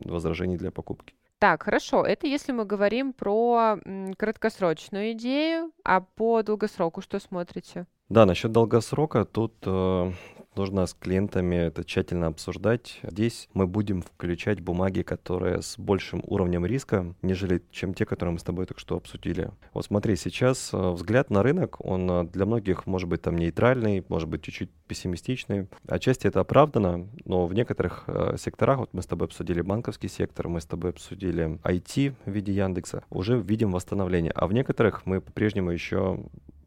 возражений 0.00 0.58
для 0.58 0.70
покупки. 0.70 1.14
Так, 1.42 1.64
хорошо. 1.64 2.04
Это 2.04 2.28
если 2.28 2.52
мы 2.52 2.64
говорим 2.64 3.12
про 3.12 3.76
краткосрочную 4.16 5.10
идею, 5.10 5.72
а 5.82 6.00
по 6.00 6.44
долгосроку 6.44 7.00
что 7.00 7.18
смотрите? 7.18 7.86
Да, 8.08 8.26
насчет 8.26 8.52
долгосрока 8.52 9.24
тут 9.24 9.54
э, 9.66 10.12
нужно 10.56 10.86
с 10.86 10.94
клиентами 10.94 11.56
это 11.56 11.84
тщательно 11.84 12.26
обсуждать. 12.26 13.00
Здесь 13.02 13.48
мы 13.54 13.66
будем 13.66 14.02
включать 14.02 14.60
бумаги, 14.60 15.02
которые 15.02 15.62
с 15.62 15.78
большим 15.78 16.22
уровнем 16.26 16.66
риска, 16.66 17.14
нежели 17.22 17.62
чем 17.70 17.94
те, 17.94 18.04
которые 18.04 18.34
мы 18.34 18.38
с 18.38 18.42
тобой 18.42 18.66
только 18.66 18.80
что 18.80 18.96
обсудили. 18.96 19.50
Вот 19.72 19.86
смотри, 19.86 20.16
сейчас 20.16 20.70
э, 20.72 20.90
взгляд 20.90 21.30
на 21.30 21.42
рынок, 21.42 21.76
он 21.84 22.10
э, 22.10 22.24
для 22.24 22.46
многих 22.46 22.86
может 22.86 23.08
быть 23.08 23.22
там 23.22 23.36
нейтральный, 23.36 24.04
может 24.08 24.28
быть 24.28 24.42
чуть-чуть 24.42 24.70
пессимистичный. 24.86 25.68
Отчасти 25.86 26.26
это 26.26 26.40
оправдано, 26.40 27.08
но 27.24 27.46
в 27.46 27.54
некоторых 27.54 28.04
э, 28.06 28.36
секторах, 28.38 28.78
вот 28.78 28.90
мы 28.92 29.02
с 29.02 29.06
тобой 29.06 29.28
обсудили 29.28 29.60
банковский 29.62 30.08
сектор, 30.08 30.48
мы 30.48 30.60
с 30.60 30.66
тобой 30.66 30.90
обсудили 30.90 31.58
IT 31.64 32.14
в 32.24 32.30
виде 32.30 32.52
Яндекса, 32.52 33.04
уже 33.10 33.38
видим 33.38 33.72
восстановление. 33.72 34.32
А 34.32 34.46
в 34.46 34.52
некоторых 34.52 35.06
мы 35.06 35.20
по-прежнему 35.20 35.70
еще 35.70 36.20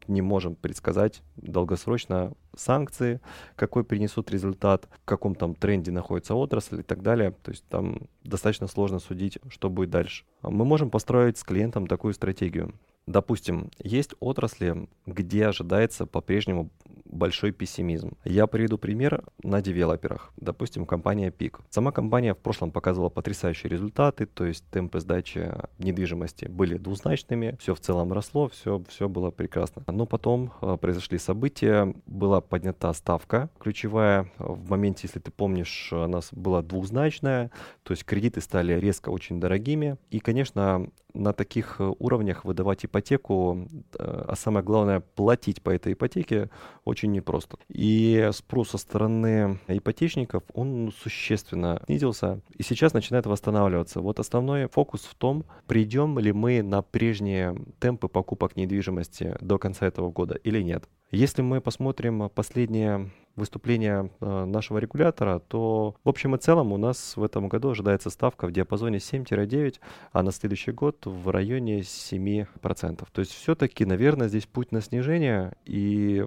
не 0.08 0.22
можем 0.22 0.54
предсказать 0.54 1.22
долгосрочно 1.36 2.32
санкции, 2.56 3.20
какой 3.54 3.84
принесут 3.84 4.30
результат, 4.30 4.88
в 5.02 5.04
каком 5.04 5.34
там 5.34 5.54
тренде 5.54 5.90
находится 5.90 6.34
отрасль 6.34 6.80
и 6.80 6.82
так 6.82 7.02
далее. 7.02 7.32
То 7.42 7.50
есть 7.50 7.64
там 7.68 8.08
достаточно 8.24 8.66
сложно 8.66 8.98
судить, 8.98 9.38
что 9.48 9.70
будет 9.70 9.90
дальше. 9.90 10.24
Мы 10.42 10.64
можем 10.64 10.90
построить 10.90 11.38
с 11.38 11.44
клиентом 11.44 11.86
такую 11.86 12.14
стратегию. 12.14 12.74
Допустим, 13.06 13.70
есть 13.78 14.14
отрасли, 14.18 14.88
где 15.06 15.46
ожидается 15.46 16.06
по-прежнему 16.06 16.70
большой 17.16 17.52
пессимизм. 17.52 18.16
Я 18.24 18.46
приведу 18.46 18.78
пример 18.78 19.24
на 19.42 19.62
девелоперах. 19.62 20.32
Допустим, 20.36 20.86
компания 20.86 21.30
PIC. 21.30 21.60
Сама 21.70 21.92
компания 21.92 22.34
в 22.34 22.38
прошлом 22.38 22.70
показывала 22.70 23.08
потрясающие 23.08 23.70
результаты, 23.70 24.26
то 24.26 24.44
есть 24.44 24.64
темпы 24.70 25.00
сдачи 25.00 25.52
недвижимости 25.78 26.46
были 26.46 26.76
двузначными, 26.76 27.56
все 27.60 27.74
в 27.74 27.80
целом 27.80 28.12
росло, 28.12 28.48
все, 28.48 28.82
все 28.88 29.08
было 29.08 29.30
прекрасно. 29.30 29.82
Но 29.88 30.06
потом 30.06 30.52
э, 30.60 30.76
произошли 30.80 31.18
события, 31.18 31.94
была 32.06 32.40
поднята 32.40 32.92
ставка 32.92 33.50
ключевая. 33.58 34.30
В 34.38 34.70
моменте, 34.70 35.02
если 35.04 35.18
ты 35.18 35.30
помнишь, 35.30 35.92
она 35.92 36.20
была 36.32 36.62
двузначная, 36.62 37.50
то 37.82 37.92
есть 37.92 38.04
кредиты 38.04 38.40
стали 38.40 38.74
резко 38.74 39.10
очень 39.10 39.40
дорогими. 39.40 39.96
И, 40.10 40.20
конечно, 40.20 40.88
на 41.16 41.32
таких 41.32 41.76
э, 41.78 41.92
уровнях 41.98 42.44
выдавать 42.44 42.84
ипотеку, 42.84 43.66
э, 43.98 44.24
а 44.28 44.34
самое 44.36 44.64
главное, 44.64 45.00
платить 45.00 45.62
по 45.62 45.70
этой 45.70 45.94
ипотеке 45.94 46.50
очень 46.84 47.12
непросто. 47.12 47.58
И 47.68 48.30
спрос 48.32 48.70
со 48.70 48.78
стороны 48.78 49.58
ипотечников, 49.68 50.42
он 50.52 50.92
существенно 51.02 51.82
снизился 51.86 52.40
и 52.56 52.62
сейчас 52.62 52.92
начинает 52.92 53.26
восстанавливаться. 53.26 54.00
Вот 54.00 54.20
основной 54.20 54.68
фокус 54.68 55.02
в 55.02 55.14
том, 55.14 55.44
придем 55.66 56.18
ли 56.18 56.32
мы 56.32 56.62
на 56.62 56.82
прежние 56.82 57.56
темпы 57.78 58.08
покупок 58.08 58.56
недвижимости 58.56 59.36
до 59.40 59.58
конца 59.58 59.86
этого 59.86 60.10
года 60.10 60.34
или 60.34 60.62
нет. 60.62 60.88
Если 61.10 61.42
мы 61.42 61.60
посмотрим 61.60 62.28
последнее 62.34 63.10
выступление 63.36 64.10
э, 64.20 64.44
нашего 64.44 64.78
регулятора, 64.78 65.38
то 65.38 65.94
в 66.02 66.08
общем 66.08 66.34
и 66.34 66.38
целом 66.38 66.72
у 66.72 66.78
нас 66.78 67.16
в 67.16 67.22
этом 67.22 67.48
году 67.48 67.70
ожидается 67.70 68.10
ставка 68.10 68.46
в 68.46 68.52
диапазоне 68.52 68.98
7-9, 68.98 69.76
а 70.12 70.22
на 70.22 70.32
следующий 70.32 70.72
год 70.72 71.04
в 71.04 71.30
районе 71.30 71.80
7%. 71.80 73.06
То 73.12 73.20
есть 73.20 73.32
все-таки, 73.32 73.84
наверное, 73.84 74.28
здесь 74.28 74.46
путь 74.46 74.72
на 74.72 74.80
снижение, 74.80 75.52
и 75.64 76.26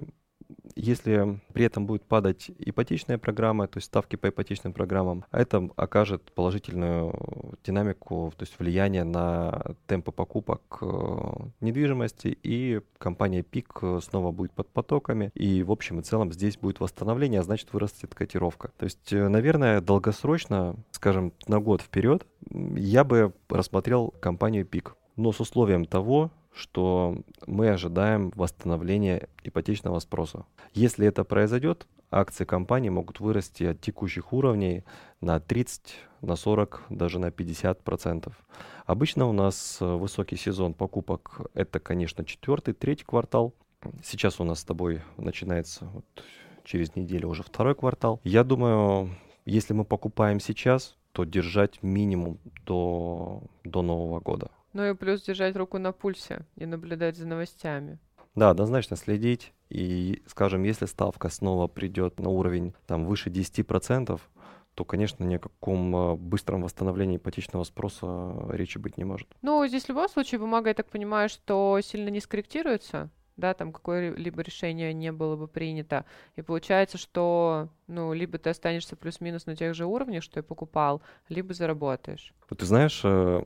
если 0.74 1.40
при 1.52 1.64
этом 1.64 1.86
будет 1.86 2.04
падать 2.04 2.50
ипотечная 2.58 3.18
программа, 3.18 3.66
то 3.66 3.78
есть 3.78 3.86
ставки 3.86 4.16
по 4.16 4.28
ипотечным 4.28 4.72
программам, 4.72 5.24
это 5.30 5.68
окажет 5.76 6.32
положительную 6.32 7.56
динамику, 7.64 8.32
то 8.36 8.42
есть 8.42 8.58
влияние 8.58 9.04
на 9.04 9.74
темпы 9.86 10.12
покупок 10.12 10.78
э, 10.80 10.86
недвижимости, 11.60 12.38
и 12.42 12.80
компания 12.98 13.42
ПИК 13.42 13.82
снова 14.02 14.30
будет 14.30 14.52
под 14.52 14.68
потоками, 14.68 15.30
и 15.34 15.62
в 15.62 15.70
общем 15.70 16.00
и 16.00 16.02
целом 16.02 16.32
здесь 16.32 16.56
будет 16.56 16.80
восстановление, 16.80 17.40
а 17.40 17.44
значит 17.44 17.72
вырастет 17.72 18.14
котировка. 18.14 18.72
То 18.78 18.84
есть, 18.84 19.12
э, 19.12 19.28
наверное, 19.28 19.80
долгосрочно, 19.80 20.76
скажем, 20.90 21.32
на 21.46 21.60
год 21.60 21.82
вперед, 21.82 22.26
я 22.50 23.04
бы 23.04 23.32
рассмотрел 23.48 24.14
компанию 24.20 24.64
ПИК 24.64 24.96
но 25.20 25.32
с 25.32 25.40
условием 25.40 25.84
того, 25.84 26.30
что 26.54 27.16
мы 27.46 27.70
ожидаем 27.70 28.32
восстановления 28.34 29.28
ипотечного 29.44 29.98
спроса. 30.00 30.44
Если 30.72 31.06
это 31.06 31.24
произойдет, 31.24 31.86
акции 32.10 32.44
компании 32.44 32.88
могут 32.88 33.20
вырасти 33.20 33.64
от 33.64 33.80
текущих 33.80 34.32
уровней 34.32 34.84
на 35.20 35.40
30, 35.40 35.96
на 36.22 36.36
40, 36.36 36.82
даже 36.90 37.18
на 37.18 37.30
50 37.30 37.82
процентов. 37.82 38.34
Обычно 38.86 39.26
у 39.26 39.32
нас 39.32 39.78
э, 39.80 39.84
высокий 39.84 40.36
сезон 40.36 40.74
покупок– 40.74 41.42
это, 41.54 41.78
конечно, 41.78 42.24
четвертый, 42.24 42.74
третий 42.74 43.04
квартал. 43.04 43.54
Сейчас 44.02 44.40
у 44.40 44.44
нас 44.44 44.60
с 44.60 44.64
тобой 44.64 45.02
начинается 45.16 45.86
вот 45.86 46.04
через 46.64 46.94
неделю 46.96 47.28
уже 47.28 47.42
второй 47.42 47.74
квартал. 47.74 48.20
Я 48.24 48.44
думаю, 48.44 49.10
если 49.44 49.72
мы 49.72 49.84
покупаем 49.84 50.40
сейчас, 50.40 50.96
то 51.12 51.24
держать 51.24 51.82
минимум 51.82 52.38
до, 52.66 53.42
до 53.64 53.82
Нового 53.82 54.20
года. 54.20 54.50
Ну 54.72 54.84
и 54.84 54.94
плюс 54.94 55.22
держать 55.22 55.56
руку 55.56 55.78
на 55.78 55.92
пульсе 55.92 56.46
и 56.56 56.66
наблюдать 56.66 57.16
за 57.16 57.26
новостями. 57.26 57.98
Да, 58.34 58.50
однозначно 58.50 58.96
следить. 58.96 59.52
И, 59.68 60.22
скажем, 60.26 60.62
если 60.62 60.86
ставка 60.86 61.28
снова 61.28 61.66
придет 61.66 62.20
на 62.20 62.28
уровень 62.28 62.74
там, 62.86 63.04
выше 63.04 63.30
10%, 63.30 64.20
то, 64.74 64.84
конечно, 64.84 65.24
ни 65.24 65.34
о 65.34 65.38
каком 65.38 65.96
а, 65.96 66.16
быстром 66.16 66.62
восстановлении 66.62 67.16
ипотечного 67.16 67.64
спроса 67.64 68.34
речи 68.50 68.78
быть 68.78 68.96
не 68.96 69.04
может. 69.04 69.28
Ну, 69.42 69.66
здесь 69.66 69.84
в 69.84 69.88
любом 69.88 70.08
случае 70.08 70.38
бумага, 70.38 70.68
я 70.70 70.74
так 70.74 70.88
понимаю, 70.88 71.28
что 71.28 71.80
сильно 71.82 72.08
не 72.08 72.20
скорректируется 72.20 73.10
да, 73.40 73.54
там 73.54 73.72
какое-либо 73.72 74.42
решение 74.42 74.92
не 74.92 75.10
было 75.10 75.36
бы 75.36 75.48
принято. 75.48 76.04
И 76.36 76.42
получается, 76.42 76.98
что, 76.98 77.68
ну, 77.88 78.12
либо 78.12 78.38
ты 78.38 78.50
останешься 78.50 78.96
плюс-минус 78.96 79.46
на 79.46 79.56
тех 79.56 79.74
же 79.74 79.86
уровнях, 79.86 80.22
что 80.22 80.40
и 80.40 80.42
покупал, 80.42 81.02
либо 81.28 81.54
заработаешь. 81.54 82.32
Вот 82.48 82.60
ты 82.60 82.66
знаешь, 82.66 83.00
э, 83.04 83.42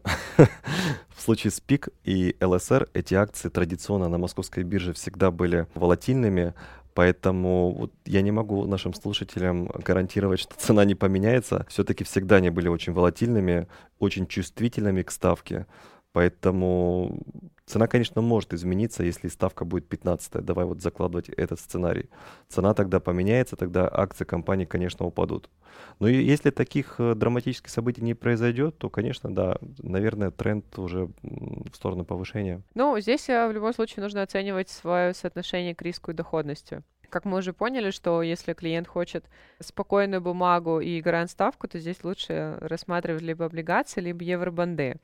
в 1.09 1.21
случае 1.21 1.51
с 1.51 1.61
ПИК 1.61 1.89
и 2.05 2.37
ЛСР 2.41 2.89
эти 2.93 3.15
акции 3.15 3.49
традиционно 3.49 4.09
на 4.09 4.19
московской 4.19 4.65
бирже 4.65 4.93
всегда 4.93 5.31
были 5.31 5.67
волатильными, 5.75 6.55
Поэтому 6.95 7.73
вот 7.73 7.93
я 8.05 8.23
не 8.23 8.31
могу 8.31 8.67
нашим 8.67 8.95
слушателям 8.95 9.67
гарантировать, 9.67 10.39
что 10.39 10.55
цена 10.57 10.85
не 10.85 10.95
поменяется. 10.95 11.67
Все-таки 11.69 12.05
всегда 12.05 12.37
они 12.37 12.51
были 12.51 12.69
очень 12.69 12.93
волатильными, 12.93 13.67
очень 13.99 14.29
чувствительными 14.29 15.03
к 15.03 15.11
ставке. 15.11 15.67
Поэтому 16.13 17.21
цена, 17.67 17.87
конечно, 17.87 18.21
может 18.21 18.53
измениться, 18.53 19.03
если 19.03 19.29
ставка 19.29 19.65
будет 19.65 19.89
15. 19.89 20.45
Давай 20.45 20.65
вот 20.65 20.81
закладывать 20.81 21.29
этот 21.29 21.61
сценарий. 21.61 22.09
Цена 22.49 22.75
тогда 22.75 23.01
поменяется, 23.01 23.57
тогда 23.57 23.89
акции 23.91 24.25
компании, 24.25 24.65
конечно, 24.65 25.07
упадут. 25.07 25.51
Но 25.99 26.09
если 26.09 26.51
таких 26.51 26.97
э, 26.99 27.15
драматических 27.15 27.71
событий 27.71 28.03
не 28.03 28.15
произойдет, 28.15 28.79
то, 28.79 28.91
конечно, 28.91 29.35
да, 29.35 29.59
наверное, 29.79 30.31
тренд 30.31 30.79
уже 30.79 31.09
в 31.23 31.75
сторону 31.75 32.05
повышения. 32.05 32.63
Ну, 32.75 32.99
здесь 33.01 33.29
э, 33.29 33.49
в 33.49 33.53
любом 33.53 33.73
случае 33.73 34.03
нужно 34.03 34.23
оценивать 34.23 34.69
свое 34.69 35.15
соотношение 35.15 35.75
к 35.75 35.83
риску 35.83 36.11
и 36.11 36.15
доходности 36.15 36.83
как 37.15 37.27
мы 37.27 37.39
уже 37.39 37.53
поняли, 37.53 37.93
что 37.93 38.23
если 38.23 38.55
клиент 38.55 38.89
хочет 38.89 39.25
спокойную 39.61 40.21
бумагу 40.21 40.81
и 40.81 41.01
гарант-ставку, 41.01 41.69
то 41.69 41.79
здесь 41.79 42.03
лучше 42.03 42.59
рассматривать 42.61 43.23
либо 43.23 43.45
облигации, 43.45 44.01
либо 44.01 44.25
евробанды. 44.25 44.97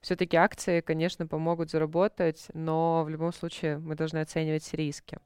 Все-таки 0.00 0.38
акции, 0.38 0.80
конечно, 0.80 1.26
помогут 1.26 1.70
заработать, 1.70 2.46
но 2.54 3.04
в 3.04 3.10
любом 3.10 3.34
случае 3.34 3.76
мы 3.76 3.96
должны 3.96 4.20
оценивать 4.20 4.72
риски. 4.72 5.18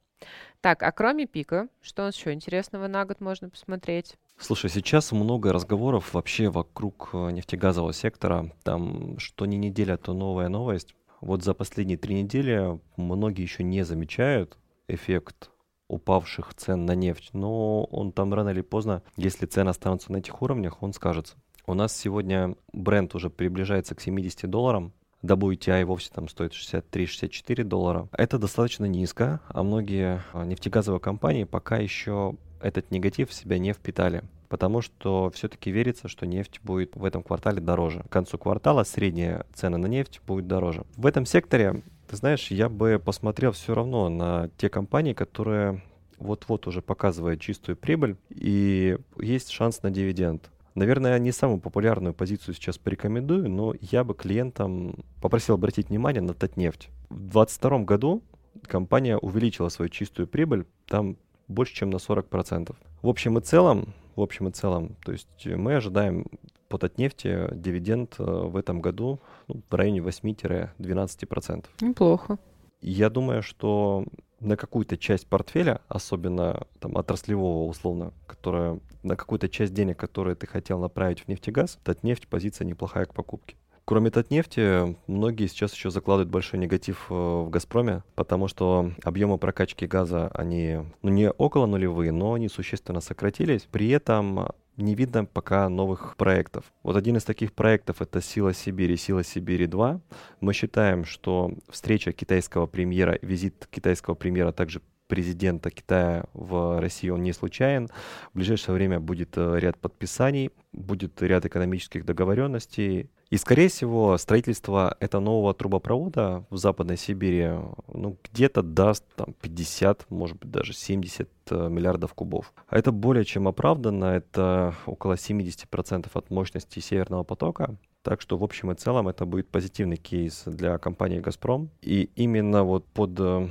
Так, 0.59 0.83
а 0.83 0.91
кроме 0.91 1.27
пика, 1.27 1.69
что 1.81 2.01
у 2.01 2.05
нас 2.07 2.17
еще 2.17 2.33
интересного 2.33 2.87
на 2.87 3.05
год 3.05 3.21
можно 3.21 3.49
посмотреть? 3.49 4.17
Слушай, 4.37 4.69
сейчас 4.69 5.13
много 5.13 5.53
разговоров 5.53 6.13
вообще 6.13 6.49
вокруг 6.49 7.11
э, 7.13 7.31
нефтегазового 7.31 7.93
сектора. 7.93 8.51
Там 8.63 9.17
что 9.17 9.45
ни 9.45 9.55
неделя, 9.55 9.95
то 9.95 10.11
новая 10.11 10.49
новость. 10.49 10.93
Вот 11.21 11.41
за 11.41 11.53
последние 11.53 11.97
три 11.97 12.21
недели 12.21 12.81
многие 12.97 13.43
еще 13.43 13.63
не 13.63 13.85
замечают 13.85 14.57
эффект 14.89 15.52
упавших 15.93 16.53
цен 16.55 16.85
на 16.85 16.95
нефть, 16.95 17.29
но 17.33 17.83
он 17.85 18.11
там 18.11 18.33
рано 18.33 18.49
или 18.49 18.61
поздно, 18.61 19.03
если 19.15 19.45
цены 19.45 19.69
останутся 19.69 20.11
на 20.11 20.17
этих 20.17 20.41
уровнях, 20.41 20.81
он 20.81 20.93
скажется. 20.93 21.35
У 21.65 21.73
нас 21.73 21.95
сегодня 21.95 22.55
бренд 22.73 23.15
уже 23.15 23.29
приближается 23.29 23.95
к 23.95 24.01
70 24.01 24.49
долларам, 24.49 24.93
WTI 25.23 25.85
вовсе 25.85 26.11
там 26.13 26.27
стоит 26.27 26.51
63-64 26.51 27.63
доллара. 27.63 28.09
Это 28.11 28.37
достаточно 28.37 28.85
низко, 28.85 29.39
а 29.47 29.63
многие 29.63 30.21
а, 30.33 30.43
нефтегазовые 30.43 30.99
компании 30.99 31.45
пока 31.45 31.77
еще 31.77 32.35
этот 32.61 32.91
негатив 32.91 33.29
в 33.29 33.33
себя 33.33 33.57
не 33.57 33.71
впитали 33.73 34.23
потому 34.53 34.83
что 34.83 35.31
все-таки 35.33 35.71
верится, 35.71 36.07
что 36.07 36.27
нефть 36.27 36.59
будет 36.61 36.95
в 36.95 37.05
этом 37.05 37.23
квартале 37.23 37.59
дороже. 37.59 38.03
К 38.03 38.09
концу 38.09 38.37
квартала 38.37 38.83
средняя 38.83 39.47
цена 39.55 39.79
на 39.79 39.87
нефть 39.87 40.21
будет 40.27 40.45
дороже. 40.45 40.83
В 40.95 41.07
этом 41.07 41.25
секторе 41.25 41.81
ты 42.13 42.17
знаешь, 42.17 42.51
я 42.51 42.69
бы 42.69 43.01
посмотрел 43.03 43.53
все 43.53 43.73
равно 43.73 44.07
на 44.07 44.47
те 44.57 44.69
компании, 44.69 45.13
которые 45.13 45.81
вот-вот 46.19 46.67
уже 46.67 46.83
показывают 46.83 47.41
чистую 47.41 47.75
прибыль, 47.75 48.17
и 48.29 48.99
есть 49.17 49.49
шанс 49.49 49.81
на 49.81 49.89
дивиденд. 49.89 50.51
Наверное, 50.75 51.17
не 51.17 51.31
самую 51.31 51.59
популярную 51.59 52.13
позицию 52.13 52.53
сейчас 52.53 52.77
порекомендую, 52.77 53.49
но 53.49 53.73
я 53.81 54.03
бы 54.03 54.13
клиентам 54.13 55.03
попросил 55.23 55.55
обратить 55.55 55.89
внимание 55.89 56.21
на 56.21 56.35
Татнефть. 56.35 56.89
В 57.09 57.15
2022 57.15 57.79
году 57.79 58.21
компания 58.67 59.17
увеличила 59.17 59.69
свою 59.69 59.89
чистую 59.89 60.27
прибыль 60.27 60.67
там 60.85 61.17
больше, 61.47 61.73
чем 61.73 61.89
на 61.89 61.95
40%. 61.95 62.75
В 63.01 63.07
общем 63.07 63.39
и 63.39 63.41
целом, 63.41 63.95
в 64.15 64.21
общем 64.21 64.49
и 64.49 64.51
целом, 64.51 64.97
то 65.03 65.13
есть 65.13 65.47
мы 65.47 65.77
ожидаем 65.77 66.27
по 66.73 66.79
Татнефти 66.79 67.49
дивиденд 67.53 68.15
э, 68.17 68.23
в 68.23 68.57
этом 68.57 68.81
году 68.81 69.19
ну, 69.47 69.61
в 69.69 69.75
районе 69.75 69.99
8-12%. 69.99 71.65
Неплохо. 71.81 72.39
Я 72.81 73.11
думаю, 73.11 73.43
что 73.43 74.05
на 74.39 74.57
какую-то 74.57 74.97
часть 74.97 75.27
портфеля, 75.27 75.81
особенно 75.87 76.65
там 76.79 76.97
отраслевого 76.97 77.67
условно, 77.69 78.11
которая 78.25 78.79
на 79.03 79.15
какую-то 79.15 79.49
часть 79.49 79.75
денег, 79.75 79.99
которые 79.99 80.35
ты 80.35 80.47
хотел 80.47 80.79
направить 80.79 81.19
в 81.19 81.27
нефтегаз, 81.27 81.77
Татнефть 81.83 82.27
позиция 82.27 82.65
неплохая 82.65 83.05
к 83.05 83.13
покупке. 83.13 83.55
Кроме 83.85 84.11
Татнефти, 84.11 84.95
многие 85.07 85.47
сейчас 85.47 85.73
еще 85.73 85.91
закладывают 85.91 86.29
большой 86.29 86.57
негатив 86.57 87.07
э, 87.09 87.13
в 87.13 87.49
«Газпроме», 87.49 88.03
потому 88.15 88.47
что 88.47 88.91
объемы 89.03 89.37
прокачки 89.37 89.85
газа, 89.85 90.29
они 90.33 90.79
ну, 91.01 91.09
не 91.09 91.29
около 91.29 91.65
нулевые, 91.65 92.13
но 92.13 92.33
они 92.33 92.47
существенно 92.47 93.01
сократились. 93.01 93.67
При 93.69 93.89
этом 93.89 94.47
не 94.77 94.95
видно 94.95 95.25
пока 95.25 95.67
новых 95.67 96.15
проектов. 96.15 96.65
Вот 96.81 96.95
один 96.95 97.17
из 97.17 97.25
таких 97.25 97.51
проектов 97.51 98.01
это 98.01 98.21
«Сила 98.21 98.53
Сибири», 98.53 98.95
«Сила 98.95 99.21
Сибири 99.21 99.65
2». 99.65 99.99
Мы 100.39 100.53
считаем, 100.53 101.03
что 101.03 101.51
встреча 101.69 102.13
китайского 102.13 102.67
премьера, 102.67 103.19
визит 103.21 103.67
китайского 103.69 104.15
премьера, 104.15 104.53
также 104.53 104.81
президента 105.07 105.69
Китая 105.69 106.25
в 106.33 106.79
России, 106.79 107.09
он 107.09 107.23
не 107.23 107.33
случайен. 107.33 107.89
В 108.33 108.37
ближайшее 108.37 108.75
время 108.75 108.99
будет 108.99 109.37
э, 109.37 109.59
ряд 109.59 109.77
подписаний, 109.77 110.51
будет 110.71 111.21
ряд 111.21 111.45
экономических 111.45 112.05
договоренностей. 112.05 113.09
И, 113.29 113.37
скорее 113.37 113.67
всего, 113.67 114.17
строительство 114.17 114.95
этого 114.99 115.21
нового 115.21 115.53
трубопровода 115.53 116.45
в 116.49 116.57
Западной 116.57 116.97
Сибири 116.97 117.49
ну, 117.91 118.17
где-то 118.23 118.61
даст 118.61 119.05
там, 119.15 119.33
50, 119.41 120.09
может 120.11 120.37
быть, 120.37 120.51
даже 120.51 120.73
70 120.73 121.29
э, 121.49 121.69
миллиардов 121.69 122.13
кубов. 122.13 122.53
Это 122.69 122.91
более 122.91 123.25
чем 123.25 123.47
оправданно, 123.47 124.05
это 124.05 124.75
около 124.85 125.13
70% 125.13 126.09
от 126.13 126.29
мощности 126.29 126.79
Северного 126.79 127.23
потока. 127.23 127.75
Так 128.03 128.21
что, 128.21 128.37
в 128.37 128.43
общем 128.43 128.69
и 128.71 128.75
целом, 128.75 129.07
это 129.07 129.25
будет 129.25 129.47
позитивный 129.47 129.95
кейс 129.95 130.43
для 130.45 130.77
компании 130.77 131.21
«Газпром». 131.21 131.69
И 131.81 132.09
именно 132.15 132.63
вот 132.63 132.85
под 132.85 133.17
Э, 133.19 133.47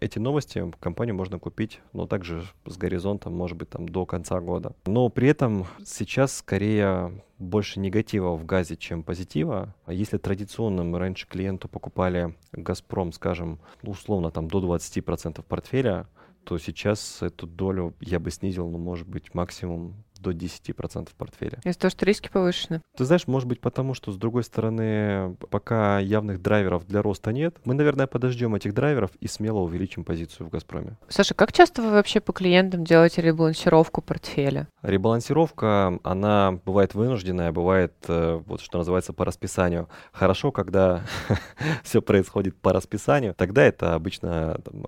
эти 0.00 0.18
новости 0.18 0.70
компанию 0.80 1.14
можно 1.14 1.38
купить, 1.38 1.80
но 1.92 2.06
также 2.06 2.44
с 2.66 2.76
горизонтом, 2.76 3.34
может 3.34 3.56
быть, 3.56 3.70
там 3.70 3.88
до 3.88 4.06
конца 4.06 4.40
года. 4.40 4.74
Но 4.86 5.08
при 5.08 5.28
этом 5.28 5.66
сейчас 5.84 6.36
скорее 6.36 7.22
больше 7.38 7.80
негатива 7.80 8.36
в 8.36 8.44
газе, 8.44 8.76
чем 8.76 9.02
позитива. 9.02 9.74
Если 9.86 10.18
традиционно 10.18 10.84
мы 10.84 10.98
раньше 10.98 11.26
клиенту 11.26 11.68
покупали 11.68 12.36
«Газпром», 12.52 13.12
скажем, 13.12 13.60
условно 13.82 14.30
там 14.30 14.48
до 14.48 14.60
20% 14.60 15.42
портфеля, 15.42 16.06
то 16.44 16.58
сейчас 16.58 17.22
эту 17.22 17.46
долю 17.46 17.94
я 18.00 18.18
бы 18.18 18.30
снизил, 18.30 18.68
ну, 18.68 18.78
может 18.78 19.08
быть, 19.08 19.34
максимум 19.34 19.94
до 20.22 20.30
10% 20.30 21.08
портфеля. 21.16 21.58
Из-за 21.64 21.78
того, 21.78 21.90
что 21.90 22.06
риски 22.06 22.28
повышены? 22.32 22.80
Ты 22.96 23.04
знаешь, 23.04 23.26
может 23.26 23.48
быть 23.48 23.60
потому, 23.60 23.94
что, 23.94 24.12
с 24.12 24.16
другой 24.16 24.44
стороны, 24.44 25.36
пока 25.50 25.98
явных 25.98 26.40
драйверов 26.40 26.86
для 26.86 27.02
роста 27.02 27.32
нет, 27.32 27.56
мы, 27.64 27.74
наверное, 27.74 28.06
подождем 28.06 28.54
этих 28.54 28.72
драйверов 28.72 29.10
и 29.20 29.26
смело 29.26 29.58
увеличим 29.58 30.04
позицию 30.04 30.46
в 30.46 30.50
«Газпроме». 30.50 30.96
Саша, 31.08 31.34
как 31.34 31.52
часто 31.52 31.82
вы 31.82 31.90
вообще 31.90 32.20
по 32.20 32.32
клиентам 32.32 32.84
делаете 32.84 33.22
ребалансировку 33.22 34.00
портфеля? 34.00 34.68
Ребалансировка, 34.82 35.98
она 36.02 36.58
бывает 36.64 36.94
вынужденная, 36.94 37.52
бывает, 37.52 37.92
э, 38.08 38.40
вот 38.46 38.60
что 38.60 38.78
называется, 38.78 39.12
по 39.12 39.24
расписанию. 39.24 39.88
Хорошо, 40.12 40.52
когда 40.52 41.02
все 41.82 42.00
происходит 42.00 42.56
по 42.56 42.72
расписанию, 42.72 43.34
тогда 43.34 43.64
это 43.64 43.94
обычно 43.94 44.60
там, 44.64 44.84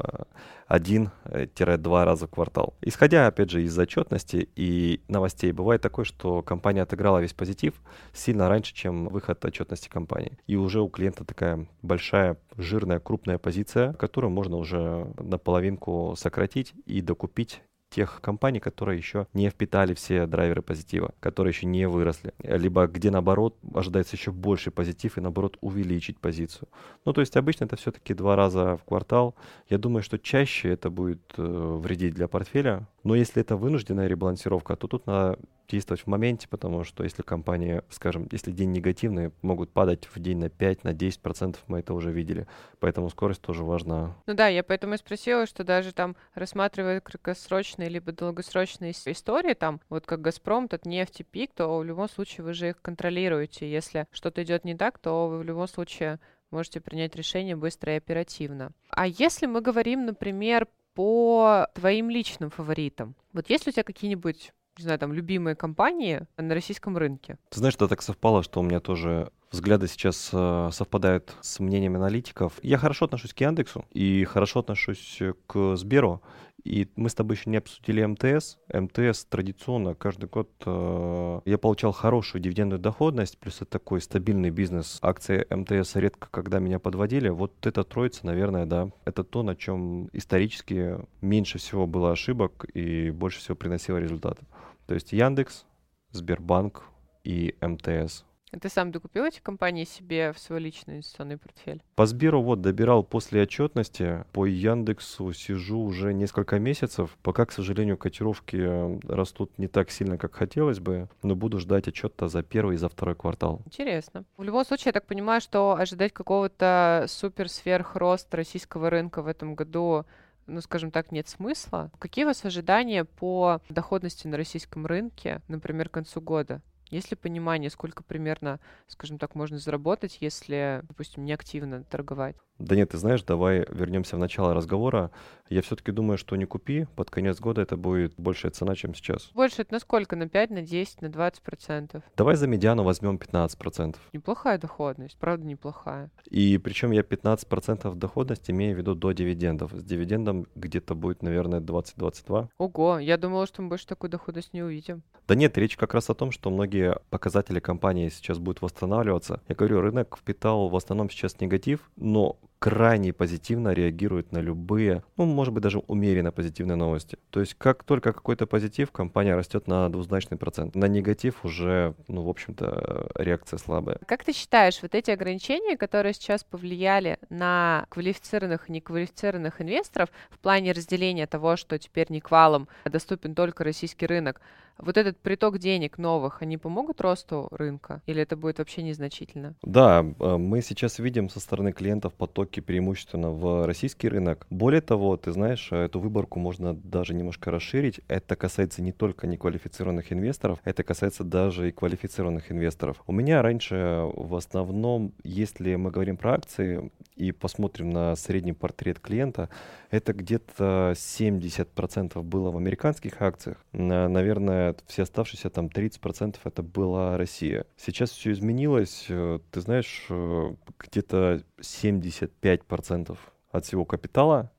один-два 0.66 2.04
раза 2.04 2.26
в 2.26 2.30
квартал. 2.30 2.74
Исходя, 2.80 3.26
опять 3.26 3.50
же, 3.50 3.62
из 3.62 3.78
отчетности 3.78 4.48
и 4.56 5.02
новостей, 5.24 5.52
бывает 5.52 5.80
такое, 5.80 6.04
что 6.04 6.42
компания 6.42 6.82
отыграла 6.82 7.18
весь 7.18 7.32
позитив 7.32 7.74
сильно 8.12 8.48
раньше, 8.48 8.74
чем 8.74 9.08
выход 9.08 9.42
отчетности 9.44 9.88
компании. 9.88 10.38
И 10.46 10.56
уже 10.56 10.82
у 10.82 10.88
клиента 10.88 11.24
такая 11.24 11.66
большая, 11.80 12.36
жирная, 12.58 13.00
крупная 13.00 13.38
позиция, 13.38 13.94
которую 13.94 14.30
можно 14.30 14.56
уже 14.56 15.12
наполовинку 15.18 16.14
сократить 16.16 16.74
и 16.84 17.00
докупить 17.00 17.62
тех 17.94 18.20
компаний, 18.20 18.58
которые 18.58 18.98
еще 18.98 19.26
не 19.34 19.48
впитали 19.50 19.94
все 19.94 20.26
драйверы 20.26 20.62
позитива, 20.62 21.14
которые 21.20 21.52
еще 21.52 21.66
не 21.66 21.86
выросли, 21.86 22.34
либо 22.42 22.86
где 22.86 23.10
наоборот 23.10 23.56
ожидается 23.72 24.16
еще 24.16 24.32
больше 24.32 24.70
позитив 24.70 25.16
и 25.16 25.20
наоборот 25.20 25.58
увеличить 25.60 26.18
позицию. 26.18 26.68
Ну, 27.04 27.12
то 27.12 27.20
есть 27.20 27.36
обычно 27.36 27.66
это 27.66 27.76
все-таки 27.76 28.12
два 28.14 28.34
раза 28.34 28.76
в 28.76 28.84
квартал. 28.84 29.36
Я 29.68 29.78
думаю, 29.78 30.02
что 30.02 30.18
чаще 30.18 30.70
это 30.70 30.90
будет 30.90 31.34
э, 31.36 31.78
вредить 31.82 32.14
для 32.14 32.26
портфеля, 32.26 32.88
но 33.04 33.14
если 33.14 33.40
это 33.40 33.56
вынужденная 33.56 34.08
ребалансировка, 34.08 34.74
то 34.76 34.88
тут 34.88 35.06
надо 35.06 35.38
действовать 35.68 36.02
в 36.02 36.06
моменте, 36.06 36.48
потому 36.48 36.84
что 36.84 37.04
если 37.04 37.22
компания, 37.22 37.84
скажем, 37.90 38.28
если 38.30 38.50
день 38.50 38.72
негативный, 38.72 39.32
могут 39.42 39.70
падать 39.70 40.08
в 40.12 40.18
день 40.20 40.38
на 40.38 40.48
5, 40.48 40.84
на 40.84 40.92
10 40.92 41.20
процентов, 41.20 41.62
мы 41.66 41.80
это 41.80 41.94
уже 41.94 42.12
видели. 42.12 42.46
Поэтому 42.80 43.10
скорость 43.10 43.42
тоже 43.42 43.64
важна. 43.64 44.16
Ну 44.26 44.34
да, 44.34 44.48
я 44.48 44.62
поэтому 44.62 44.94
и 44.94 44.98
спросила, 44.98 45.46
что 45.46 45.64
даже 45.64 45.92
там 45.92 46.16
рассматривая 46.34 47.00
краткосрочные 47.00 47.88
либо 47.88 48.12
долгосрочные 48.12 48.92
истории, 48.92 49.54
там 49.54 49.80
вот 49.88 50.06
как 50.06 50.20
Газпром, 50.20 50.68
тот 50.68 50.86
нефть 50.86 51.20
и 51.20 51.24
пик, 51.24 51.52
то 51.54 51.78
в 51.78 51.84
любом 51.84 52.08
случае 52.08 52.44
вы 52.44 52.54
же 52.54 52.70
их 52.70 52.82
контролируете. 52.82 53.70
Если 53.70 54.06
что-то 54.12 54.42
идет 54.42 54.64
не 54.64 54.74
так, 54.74 54.98
то 54.98 55.28
вы 55.28 55.38
в 55.38 55.42
любом 55.42 55.68
случае 55.68 56.20
можете 56.50 56.80
принять 56.80 57.16
решение 57.16 57.56
быстро 57.56 57.94
и 57.94 57.96
оперативно. 57.96 58.72
А 58.88 59.06
если 59.06 59.46
мы 59.46 59.60
говорим, 59.60 60.06
например, 60.06 60.68
по 60.94 61.68
твоим 61.74 62.08
личным 62.08 62.50
фаворитам. 62.50 63.16
Вот 63.32 63.50
есть 63.50 63.66
ли 63.66 63.70
у 63.70 63.72
тебя 63.72 63.82
какие-нибудь 63.82 64.52
не 64.78 64.84
знаю, 64.84 64.98
там, 64.98 65.12
любимые 65.12 65.54
компании 65.54 66.26
на 66.36 66.54
российском 66.54 66.96
рынке? 66.96 67.38
Ты 67.50 67.58
знаешь, 67.58 67.74
что 67.74 67.88
так 67.88 68.02
совпало, 68.02 68.42
что 68.42 68.60
у 68.60 68.62
меня 68.62 68.80
тоже 68.80 69.30
взгляды 69.50 69.86
сейчас 69.86 70.30
э, 70.32 70.70
совпадают 70.72 71.36
с 71.40 71.60
мнением 71.60 71.96
аналитиков. 71.96 72.54
Я 72.62 72.76
хорошо 72.76 73.04
отношусь 73.04 73.32
к 73.32 73.40
Яндексу 73.40 73.84
и 73.92 74.24
хорошо 74.24 74.60
отношусь 74.60 75.20
к 75.46 75.76
Сберу. 75.76 76.22
И 76.64 76.88
мы 76.96 77.10
с 77.10 77.14
тобой 77.14 77.36
еще 77.36 77.50
не 77.50 77.58
обсудили 77.58 78.04
МТС. 78.04 78.56
МТС 78.72 79.26
традиционно 79.26 79.94
каждый 79.94 80.30
год 80.30 80.50
э, 80.64 81.40
я 81.44 81.58
получал 81.58 81.92
хорошую 81.92 82.40
дивидендную 82.40 82.80
доходность, 82.80 83.38
плюс 83.38 83.56
это 83.56 83.66
такой 83.66 84.00
стабильный 84.00 84.48
бизнес. 84.48 84.98
Акции 85.02 85.46
МТС 85.54 85.96
редко 85.96 86.28
когда 86.30 86.60
меня 86.60 86.78
подводили. 86.78 87.28
Вот 87.28 87.66
эта 87.66 87.84
троица, 87.84 88.24
наверное, 88.24 88.64
да, 88.64 88.90
это 89.04 89.24
то, 89.24 89.42
на 89.42 89.56
чем 89.56 90.08
исторически 90.14 90.96
меньше 91.20 91.58
всего 91.58 91.86
было 91.86 92.12
ошибок 92.12 92.64
и 92.72 93.10
больше 93.10 93.40
всего 93.40 93.56
приносило 93.56 93.98
результаты. 93.98 94.46
То 94.86 94.94
есть 94.94 95.12
Яндекс, 95.12 95.66
Сбербанк 96.12 96.84
и 97.24 97.54
МТС. 97.60 98.24
А 98.54 98.58
ты 98.60 98.68
сам 98.68 98.92
докупил 98.92 99.24
эти 99.24 99.40
компании 99.40 99.82
себе 99.82 100.32
в 100.32 100.38
свой 100.38 100.60
личный 100.60 100.94
инвестиционный 100.94 101.38
портфель? 101.38 101.82
По 101.96 102.06
Сберу 102.06 102.40
вот 102.40 102.60
добирал 102.60 103.02
после 103.02 103.42
отчетности, 103.42 104.24
по 104.32 104.46
Яндексу 104.46 105.32
сижу 105.32 105.80
уже 105.80 106.14
несколько 106.14 106.60
месяцев. 106.60 107.16
Пока, 107.22 107.46
к 107.46 107.52
сожалению, 107.52 107.98
котировки 107.98 108.56
э, 108.56 109.00
растут 109.08 109.58
не 109.58 109.66
так 109.66 109.90
сильно, 109.90 110.18
как 110.18 110.34
хотелось 110.34 110.78
бы, 110.78 111.08
но 111.24 111.34
буду 111.34 111.58
ждать 111.58 111.88
отчета 111.88 112.28
за 112.28 112.44
первый 112.44 112.76
и 112.76 112.78
за 112.78 112.88
второй 112.88 113.16
квартал. 113.16 113.60
Интересно. 113.66 114.24
В 114.36 114.44
любом 114.44 114.64
случае, 114.64 114.86
я 114.86 114.92
так 114.92 115.06
понимаю, 115.06 115.40
что 115.40 115.76
ожидать 115.76 116.12
какого-то 116.12 117.06
супер 117.08 117.48
сверхроста 117.48 118.36
российского 118.36 118.88
рынка 118.88 119.22
в 119.22 119.26
этом 119.26 119.56
году 119.56 120.06
ну, 120.46 120.60
скажем 120.60 120.90
так, 120.90 121.10
нет 121.10 121.26
смысла. 121.26 121.90
Какие 121.98 122.24
у 122.26 122.28
вас 122.28 122.44
ожидания 122.44 123.04
по 123.04 123.62
доходности 123.70 124.26
на 124.26 124.36
российском 124.36 124.84
рынке, 124.84 125.40
например, 125.48 125.88
к 125.88 125.92
концу 125.92 126.20
года? 126.20 126.60
Есть 126.90 127.10
ли 127.10 127.16
понимание, 127.16 127.70
сколько 127.70 128.02
примерно, 128.02 128.60
скажем 128.86 129.18
так, 129.18 129.34
можно 129.34 129.58
заработать, 129.58 130.18
если, 130.20 130.80
допустим, 130.84 131.24
неактивно 131.24 131.84
торговать? 131.84 132.36
Да 132.58 132.76
нет, 132.76 132.90
ты 132.90 132.98
знаешь, 132.98 133.22
давай 133.22 133.66
вернемся 133.70 134.16
в 134.16 134.18
начало 134.20 134.54
разговора. 134.54 135.10
Я 135.50 135.60
все-таки 135.60 135.92
думаю, 135.92 136.16
что 136.16 136.36
не 136.36 136.46
купи, 136.46 136.86
под 136.96 137.10
конец 137.10 137.38
года 137.38 137.60
это 137.60 137.76
будет 137.76 138.14
большая 138.16 138.52
цена, 138.52 138.74
чем 138.74 138.94
сейчас. 138.94 139.30
Больше 139.34 139.62
это 139.62 139.74
на 139.74 139.80
сколько? 139.80 140.16
На 140.16 140.28
5, 140.28 140.50
на 140.50 140.62
10, 140.62 141.02
на 141.02 141.10
20 141.10 141.42
процентов? 141.42 142.02
Давай 142.16 142.36
за 142.36 142.46
медиану 142.46 142.82
возьмем 142.82 143.18
15 143.18 143.58
процентов. 143.58 144.00
Неплохая 144.12 144.58
доходность, 144.58 145.18
правда 145.18 145.44
неплохая. 145.46 146.10
И 146.30 146.56
причем 146.58 146.92
я 146.92 147.02
15 147.02 147.46
процентов 147.48 147.98
доходности 147.98 148.52
имею 148.52 148.74
в 148.74 148.78
виду 148.78 148.94
до 148.94 149.12
дивидендов. 149.12 149.72
С 149.72 149.82
дивидендом 149.82 150.46
где-то 150.54 150.94
будет, 150.94 151.22
наверное, 151.22 151.60
20-22. 151.60 152.48
Ого, 152.56 152.98
я 152.98 153.18
думала, 153.18 153.46
что 153.46 153.62
мы 153.62 153.68
больше 153.68 153.86
такую 153.86 154.10
доходность 154.10 154.54
не 154.54 154.62
увидим. 154.62 155.02
Да 155.26 155.34
нет, 155.34 155.58
речь 155.58 155.76
как 155.76 155.94
раз 155.94 156.08
о 156.08 156.14
том, 156.14 156.30
что 156.30 156.50
многие 156.50 156.96
показатели 157.10 157.58
компании 157.58 158.08
сейчас 158.08 158.38
будут 158.38 158.62
восстанавливаться. 158.62 159.42
Я 159.48 159.54
говорю, 159.54 159.80
рынок 159.80 160.16
впитал 160.16 160.68
в 160.68 160.76
основном 160.76 161.10
сейчас 161.10 161.40
негатив, 161.40 161.90
но 161.96 162.38
крайне 162.64 163.12
позитивно 163.12 163.74
реагирует 163.74 164.32
на 164.32 164.38
любые, 164.38 165.02
ну, 165.18 165.26
может 165.26 165.52
быть, 165.52 165.62
даже 165.62 165.80
умеренно 165.80 166.32
позитивные 166.32 166.76
новости. 166.76 167.18
То 167.28 167.40
есть, 167.40 167.52
как 167.58 167.84
только 167.84 168.14
какой-то 168.14 168.46
позитив, 168.46 168.90
компания 168.90 169.36
растет 169.36 169.66
на 169.66 169.90
двузначный 169.90 170.38
процент. 170.38 170.74
На 170.74 170.86
негатив 170.86 171.44
уже, 171.44 171.94
ну, 172.08 172.22
в 172.22 172.28
общем-то, 172.30 173.10
реакция 173.16 173.58
слабая. 173.58 173.98
Как 174.06 174.24
ты 174.24 174.32
считаешь, 174.32 174.78
вот 174.80 174.94
эти 174.94 175.10
ограничения, 175.10 175.76
которые 175.76 176.14
сейчас 176.14 176.42
повлияли 176.42 177.18
на 177.28 177.84
квалифицированных 177.90 178.70
и 178.70 178.72
неквалифицированных 178.72 179.60
инвесторов 179.60 180.08
в 180.30 180.38
плане 180.38 180.72
разделения 180.72 181.26
того, 181.26 181.56
что 181.56 181.78
теперь 181.78 182.06
не 182.08 182.22
квалом 182.22 182.68
доступен 182.86 183.34
только 183.34 183.62
российский 183.62 184.06
рынок, 184.06 184.40
вот 184.78 184.96
этот 184.96 185.18
приток 185.18 185.58
денег 185.58 185.98
новых, 185.98 186.42
они 186.42 186.58
помогут 186.58 187.00
росту 187.00 187.48
рынка? 187.50 188.02
Или 188.06 188.22
это 188.22 188.36
будет 188.36 188.58
вообще 188.58 188.82
незначительно? 188.82 189.54
Да, 189.62 190.04
э, 190.04 190.36
мы 190.36 190.62
сейчас 190.62 190.98
видим 190.98 191.28
со 191.28 191.40
стороны 191.40 191.72
клиентов 191.72 192.14
потоки 192.14 192.60
преимущественно 192.60 193.30
в 193.30 193.66
российский 193.66 194.08
рынок. 194.08 194.46
Более 194.50 194.80
того, 194.80 195.16
ты 195.16 195.32
знаешь, 195.32 195.70
эту 195.72 196.00
выборку 196.00 196.38
можно 196.38 196.74
даже 196.74 197.14
немножко 197.14 197.50
расширить. 197.50 198.00
Это 198.08 198.36
касается 198.36 198.82
не 198.82 198.92
только 198.92 199.26
неквалифицированных 199.26 200.12
инвесторов, 200.12 200.58
это 200.64 200.82
касается 200.82 201.24
даже 201.24 201.68
и 201.68 201.72
квалифицированных 201.72 202.50
инвесторов. 202.50 203.02
У 203.06 203.12
меня 203.12 203.42
раньше 203.42 204.10
в 204.14 204.34
основном, 204.34 205.12
если 205.22 205.74
мы 205.76 205.90
говорим 205.90 206.16
про 206.16 206.34
акции 206.34 206.90
и 207.16 207.32
посмотрим 207.32 207.90
на 207.90 208.16
средний 208.16 208.52
портрет 208.52 208.98
клиента, 208.98 209.48
это 209.90 210.12
где-то 210.12 210.94
70% 210.96 212.20
было 212.22 212.50
в 212.50 212.56
американских 212.56 213.22
акциях. 213.22 213.58
Наверное, 213.72 214.63
все 214.86 215.02
оставшиеся 215.02 215.50
там 215.50 215.66
30% 215.66 216.36
это 216.44 216.62
была 216.62 217.16
Россия. 217.16 217.66
Сейчас 217.76 218.10
все 218.10 218.32
изменилось. 218.32 219.06
Э, 219.08 219.40
ты 219.50 219.60
знаешь, 219.60 220.06
э, 220.08 220.54
где-то 220.78 221.42
75% 221.60 223.18
от 223.50 223.64
всего 223.64 223.84
капитала 223.84 224.50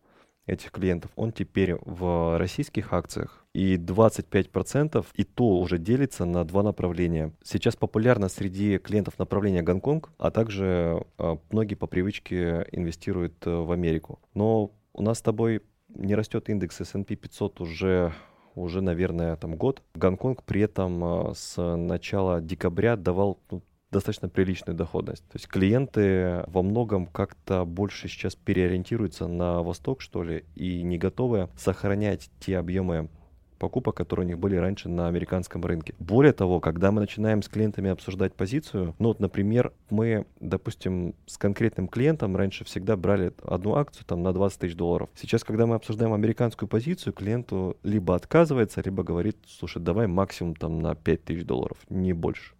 этих 0.45 0.71
клиентов, 0.71 1.11
он 1.15 1.31
теперь 1.31 1.75
в 1.81 2.37
российских 2.37 2.93
акциях. 2.93 3.45
И 3.53 3.77
25% 3.77 5.05
и 5.15 5.23
то 5.23 5.57
уже 5.57 5.79
делится 5.79 6.25
на 6.25 6.43
два 6.43 6.61
направления. 6.61 7.33
Сейчас 7.43 7.75
популярно 7.75 8.29
среди 8.29 8.77
клиентов 8.77 9.17
направление 9.17 9.63
Гонконг, 9.63 10.11
а 10.17 10.29
также 10.29 11.03
э, 11.17 11.37
многие 11.51 11.75
по 11.75 11.87
привычке 11.87 12.67
инвестируют 12.71 13.45
в 13.45 13.71
Америку. 13.71 14.19
Но 14.33 14.71
у 14.93 15.01
нас 15.01 15.19
с 15.19 15.21
тобой 15.21 15.61
не 15.89 16.15
растет 16.15 16.49
индекс 16.49 16.81
S&P 16.81 17.15
500 17.15 17.61
уже 17.61 18.13
уже, 18.55 18.81
наверное, 18.81 19.35
там 19.35 19.55
год. 19.55 19.81
Гонконг 19.95 20.43
при 20.43 20.61
этом 20.61 21.03
а, 21.03 21.33
с 21.35 21.61
начала 21.75 22.41
декабря 22.41 22.95
давал 22.95 23.39
ну, 23.51 23.61
достаточно 23.91 24.29
приличную 24.29 24.75
доходность. 24.75 25.23
То 25.29 25.35
есть 25.35 25.47
клиенты 25.47 26.43
во 26.47 26.61
многом 26.61 27.07
как-то 27.07 27.65
больше 27.65 28.07
сейчас 28.07 28.35
переориентируются 28.35 29.27
на 29.27 29.61
восток, 29.61 30.01
что 30.01 30.23
ли, 30.23 30.45
и 30.55 30.81
не 30.83 30.97
готовы 30.97 31.49
сохранять 31.57 32.29
те 32.39 32.57
объемы 32.57 33.09
покупок, 33.57 33.95
которые 33.95 34.25
у 34.25 34.27
них 34.27 34.39
были 34.39 34.55
раньше 34.55 34.89
на 34.89 35.07
американском 35.07 35.63
рынке. 35.63 35.95
Более 35.99 36.33
того, 36.33 36.59
когда 36.59 36.91
мы 36.91 37.01
начинаем 37.01 37.41
с 37.41 37.49
клиентами 37.49 37.89
обсуждать 37.89 38.33
позицию, 38.33 38.95
ну 38.99 39.09
вот, 39.09 39.19
например, 39.19 39.73
мы, 39.89 40.25
допустим, 40.39 41.15
с 41.25 41.37
конкретным 41.37 41.87
клиентом 41.87 42.35
раньше 42.35 42.65
всегда 42.65 42.95
брали 42.95 43.33
одну 43.43 43.75
акцию 43.75 44.05
там 44.05 44.23
на 44.23 44.33
20 44.33 44.59
тысяч 44.59 44.75
долларов. 44.75 45.09
Сейчас, 45.15 45.43
когда 45.43 45.65
мы 45.65 45.75
обсуждаем 45.75 46.13
американскую 46.13 46.69
позицию, 46.69 47.13
клиенту 47.13 47.77
либо 47.83 48.15
отказывается, 48.15 48.81
либо 48.83 49.03
говорит, 49.03 49.37
слушай, 49.47 49.81
давай 49.81 50.07
максимум 50.07 50.55
там 50.55 50.79
на 50.79 50.95
5 50.95 51.23
тысяч 51.23 51.45
долларов, 51.45 51.77
не 51.89 52.13
больше. 52.13 52.53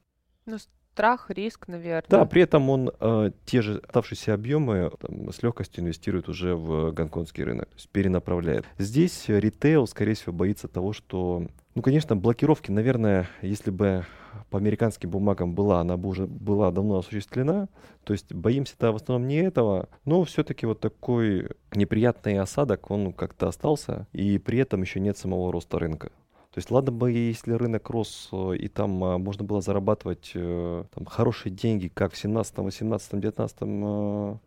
Ну, 0.45 0.57
страх, 0.95 1.29
риск, 1.29 1.67
наверное. 1.67 2.07
Да, 2.09 2.25
при 2.25 2.41
этом 2.43 2.69
он 2.69 2.89
э, 3.01 3.31
те 3.45 3.61
же 3.61 3.81
оставшиеся 3.85 4.33
объемы 4.33 4.91
там, 5.01 5.29
с 5.29 5.43
легкостью 5.43 5.83
инвестирует 5.83 6.29
уже 6.29 6.55
в 6.55 6.91
гонконгский 6.91 7.43
рынок, 7.43 7.67
то 7.67 7.75
есть 7.75 7.89
перенаправляет. 7.89 8.65
Здесь 8.77 9.25
ритейл, 9.27 9.87
скорее 9.87 10.13
всего, 10.13 10.31
боится 10.31 10.69
того, 10.69 10.93
что 10.93 11.47
ну, 11.75 11.81
конечно, 11.81 12.15
блокировки, 12.15 12.71
наверное, 12.71 13.27
если 13.41 13.69
бы 13.69 14.05
по 14.49 14.57
американским 14.57 15.09
бумагам 15.09 15.53
была, 15.53 15.81
она 15.81 15.97
бы 15.97 16.07
уже 16.07 16.25
была 16.25 16.71
давно 16.71 16.99
осуществлена. 16.99 17.67
То 18.05 18.13
есть 18.13 18.33
боимся-то 18.33 18.93
в 18.93 18.95
основном 18.95 19.27
не 19.27 19.37
этого, 19.37 19.89
но 20.05 20.23
все-таки 20.23 20.65
вот 20.65 20.79
такой 20.79 21.49
неприятный 21.73 22.39
осадок, 22.39 22.89
он 22.89 23.11
как-то 23.11 23.49
остался, 23.49 24.07
и 24.13 24.37
при 24.37 24.59
этом 24.59 24.81
еще 24.83 25.01
нет 25.01 25.17
самого 25.17 25.51
роста 25.51 25.77
рынка. 25.77 26.11
То 26.55 26.59
есть 26.59 26.71
ладно 26.71 26.93
бы, 26.93 27.11
если 27.11 27.51
рынок 27.51 27.89
рос, 27.89 28.29
э, 28.31 28.55
и 28.55 28.69
там 28.69 29.03
а, 29.03 29.17
можно 29.17 29.43
было 29.43 29.59
зарабатывать 29.59 30.31
э, 30.35 30.85
там, 30.95 31.03
хорошие 31.03 31.51
деньги, 31.51 31.91
как 31.93 32.13
в 32.13 32.17
17, 32.17 32.57
18, 32.59 33.19
19 33.19 33.59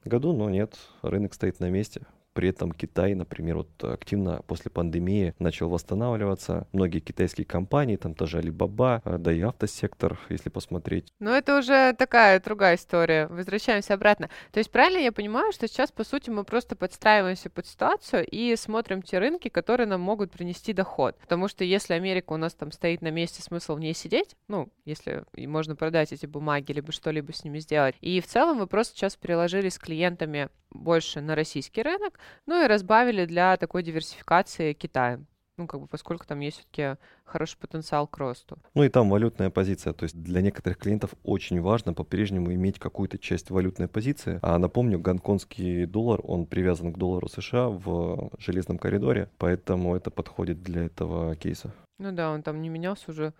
году, 0.07 0.33
но 0.33 0.49
нет, 0.49 0.79
рынок 1.03 1.35
стоит 1.35 1.61
на 1.61 1.69
месте. 1.69 2.01
При 2.39 2.51
этом 2.51 2.71
Китай, 2.71 3.17
например, 3.17 3.57
вот 3.57 3.83
активно 3.83 4.43
после 4.47 4.71
пандемии 4.71 5.35
начал 5.41 5.69
восстанавливаться. 5.69 6.69
Многие 6.71 7.01
китайские 7.01 7.45
компании, 7.45 7.97
там 7.97 8.15
тоже 8.15 8.39
Alibaba, 8.39 9.03
э, 9.05 9.19
да 9.19 9.33
и 9.33 9.41
автосектор, 9.41 10.21
если 10.29 10.49
посмотреть. 10.49 11.13
Но 11.19 11.35
это 11.35 11.59
уже 11.59 11.95
такая 11.95 12.39
другая 12.39 12.77
история. 12.77 13.27
Возвращаемся 13.27 13.95
обратно. 13.95 14.31
То 14.53 14.59
есть 14.59 14.71
правильно 14.71 14.99
я 14.99 15.11
понимаю, 15.11 15.51
что 15.51 15.67
сейчас, 15.67 15.91
по 15.91 16.05
сути, 16.05 16.31
мы 16.31 16.45
просто 16.45 16.77
подстраиваемся 16.77 17.51
под 17.51 17.67
ситуацию 17.67 18.25
и 18.25 18.55
смотрим 18.55 19.03
те 19.03 19.19
рынки, 19.19 19.49
которые 19.49 19.89
нам 19.89 20.01
могут 20.01 20.31
принести 20.31 20.73
доход. 20.73 21.17
Потому 21.19 21.49
что 21.49 21.65
если 21.65 21.95
Америка 21.95 22.35
у 22.35 22.37
нас 22.37 22.55
там 22.55 22.71
стоит 22.71 23.03
на 23.03 23.11
месте, 23.11 23.43
смысл 23.43 23.75
в 23.75 23.81
ней 23.81 23.95
сидеть, 23.95 24.37
ну, 24.47 24.69
если 24.85 25.25
можно 25.35 25.75
продать 25.75 26.13
эти 26.13 26.27
бумаги, 26.27 26.71
либо 26.71 26.93
что-либо 26.93 27.33
с 27.33 27.43
ними 27.43 27.59
сделать. 27.59 27.97
И 28.01 28.21
в 28.21 28.27
целом 28.29 28.61
вы 28.61 28.69
просто 28.69 28.97
сейчас 28.97 29.17
переложились 29.17 29.75
с 29.75 29.79
клиентами 29.81 30.51
больше 30.71 31.21
на 31.21 31.35
российский 31.35 31.83
рынок, 31.83 32.19
ну 32.47 32.63
и 32.63 32.67
разбавили 32.67 33.25
для 33.27 33.57
такой 33.57 33.83
диверсификации 33.83 34.73
Китая. 34.73 35.21
Ну, 35.59 35.67
как 35.67 35.81
бы, 35.81 35.87
поскольку 35.89 36.25
там 36.25 36.39
есть 36.39 36.59
все-таки 36.59 37.01
хороший 37.25 37.59
потенциал 37.59 38.07
к 38.07 38.17
росту. 38.17 38.59
Ну 38.75 38.85
и 38.85 38.89
там 38.89 39.11
валютная 39.11 39.51
позиция. 39.51 39.93
То 39.93 40.05
есть 40.05 40.17
для 40.23 40.41
некоторых 40.41 40.79
клиентов 40.79 41.15
очень 41.25 41.61
важно 41.61 41.95
по-прежнему 41.95 42.55
иметь 42.55 42.79
какую-то 42.79 43.19
часть 43.19 43.51
валютной 43.51 43.89
позиции. 43.89 44.39
А 44.43 44.57
напомню, 44.59 45.01
гонконгский 45.01 45.87
доллар, 45.87 46.21
он 46.23 46.47
привязан 46.47 46.93
к 46.93 46.99
доллару 46.99 47.29
США 47.29 47.71
в 47.71 48.31
железном 48.39 48.79
коридоре, 48.79 49.31
поэтому 49.37 49.97
это 49.97 50.13
подходит 50.13 50.63
для 50.63 50.85
этого 50.85 51.35
кейса. 51.35 51.75
Ну 51.99 52.13
да, 52.13 52.31
он 52.31 52.45
там 52.45 52.63
не 52.63 52.69
менялся 52.69 53.11
уже 53.11 53.35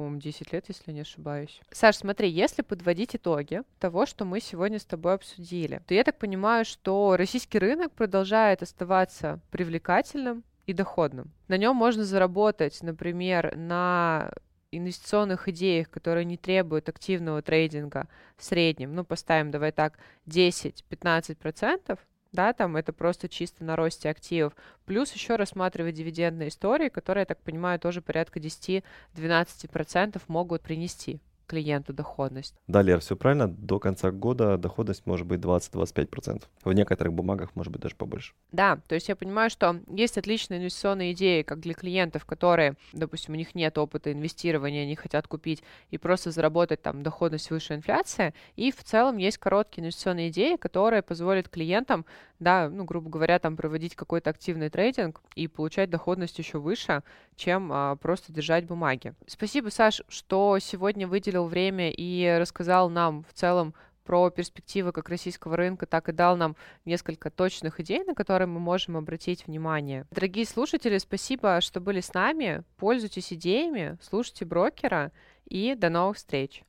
по-моему, 0.00 0.18
10 0.18 0.54
лет, 0.54 0.64
если 0.68 0.92
не 0.92 1.02
ошибаюсь. 1.02 1.60
Саш, 1.70 1.96
смотри, 1.96 2.30
если 2.30 2.62
подводить 2.62 3.14
итоги 3.14 3.60
того, 3.78 4.06
что 4.06 4.24
мы 4.24 4.40
сегодня 4.40 4.78
с 4.78 4.86
тобой 4.86 5.12
обсудили, 5.12 5.82
то 5.86 5.92
я 5.92 6.04
так 6.04 6.16
понимаю, 6.16 6.64
что 6.64 7.16
российский 7.18 7.58
рынок 7.58 7.92
продолжает 7.92 8.62
оставаться 8.62 9.40
привлекательным 9.50 10.42
и 10.64 10.72
доходным. 10.72 11.30
На 11.48 11.58
нем 11.58 11.76
можно 11.76 12.02
заработать, 12.04 12.82
например, 12.82 13.54
на 13.58 14.32
инвестиционных 14.72 15.48
идеях, 15.48 15.90
которые 15.90 16.24
не 16.24 16.38
требуют 16.38 16.88
активного 16.88 17.42
трейдинга 17.42 18.08
в 18.38 18.44
среднем, 18.44 18.94
ну, 18.94 19.04
поставим, 19.04 19.50
давай 19.50 19.70
так, 19.70 19.98
10-15%, 20.26 21.98
да, 22.32 22.52
там 22.52 22.76
это 22.76 22.92
просто 22.92 23.28
чисто 23.28 23.64
на 23.64 23.76
росте 23.76 24.08
активов, 24.08 24.54
плюс 24.86 25.12
еще 25.12 25.36
рассматривать 25.36 25.94
дивидендные 25.94 26.48
истории, 26.48 26.88
которые, 26.88 27.22
я 27.22 27.26
так 27.26 27.40
понимаю, 27.40 27.78
тоже 27.80 28.02
порядка 28.02 28.38
10-12% 28.38 30.20
могут 30.28 30.62
принести 30.62 31.20
клиенту 31.50 31.92
доходность. 31.92 32.54
Далее, 32.68 32.96
все 33.00 33.16
правильно, 33.16 33.48
до 33.48 33.80
конца 33.80 34.12
года 34.12 34.56
доходность 34.56 35.04
может 35.04 35.26
быть 35.26 35.40
20-25%. 35.40 36.44
В 36.62 36.72
некоторых 36.72 37.12
бумагах 37.12 37.56
может 37.56 37.72
быть 37.72 37.82
даже 37.82 37.96
побольше. 37.96 38.34
Да, 38.52 38.78
то 38.86 38.94
есть 38.94 39.08
я 39.08 39.16
понимаю, 39.16 39.50
что 39.50 39.80
есть 39.88 40.16
отличные 40.16 40.60
инвестиционные 40.60 41.12
идеи, 41.12 41.42
как 41.42 41.58
для 41.58 41.74
клиентов, 41.74 42.24
которые, 42.24 42.74
допустим, 42.92 43.34
у 43.34 43.36
них 43.36 43.56
нет 43.56 43.78
опыта 43.78 44.12
инвестирования, 44.12 44.84
они 44.84 44.94
хотят 44.94 45.26
купить 45.26 45.64
и 45.90 45.98
просто 45.98 46.30
заработать 46.30 46.82
там 46.82 47.02
доходность 47.02 47.50
выше 47.50 47.74
инфляции. 47.74 48.32
И 48.54 48.70
в 48.70 48.84
целом 48.84 49.16
есть 49.16 49.38
короткие 49.38 49.82
инвестиционные 49.82 50.28
идеи, 50.28 50.54
которые 50.54 51.02
позволят 51.02 51.48
клиентам, 51.48 52.06
да, 52.38 52.70
ну, 52.70 52.84
грубо 52.84 53.10
говоря, 53.10 53.38
там 53.38 53.56
проводить 53.56 53.96
какой-то 53.96 54.30
активный 54.30 54.70
трейдинг 54.70 55.20
и 55.34 55.48
получать 55.48 55.90
доходность 55.90 56.38
еще 56.38 56.58
выше, 56.58 57.02
чем 57.36 57.70
а, 57.72 57.96
просто 57.96 58.32
держать 58.32 58.66
бумаги. 58.66 59.14
Спасибо, 59.26 59.68
Саш, 59.68 60.02
что 60.08 60.58
сегодня 60.60 61.06
выделил 61.06 61.39
выделил 61.40 61.46
время 61.46 61.90
и 61.90 62.38
рассказал 62.38 62.90
нам 62.90 63.24
в 63.24 63.32
целом 63.32 63.74
про 64.04 64.30
перспективы 64.30 64.92
как 64.92 65.08
российского 65.08 65.56
рынка, 65.56 65.86
так 65.86 66.08
и 66.08 66.12
дал 66.12 66.36
нам 66.36 66.56
несколько 66.84 67.30
точных 67.30 67.78
идей, 67.80 68.02
на 68.04 68.14
которые 68.14 68.48
мы 68.48 68.58
можем 68.58 68.96
обратить 68.96 69.46
внимание. 69.46 70.04
Дорогие 70.10 70.46
слушатели, 70.46 70.98
спасибо, 70.98 71.60
что 71.60 71.80
были 71.80 72.00
с 72.00 72.12
нами. 72.12 72.64
Пользуйтесь 72.76 73.32
идеями, 73.32 73.98
слушайте 74.02 74.44
брокера 74.44 75.12
и 75.44 75.74
до 75.76 75.90
новых 75.90 76.16
встреч. 76.16 76.64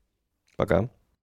Пока. 0.56 0.90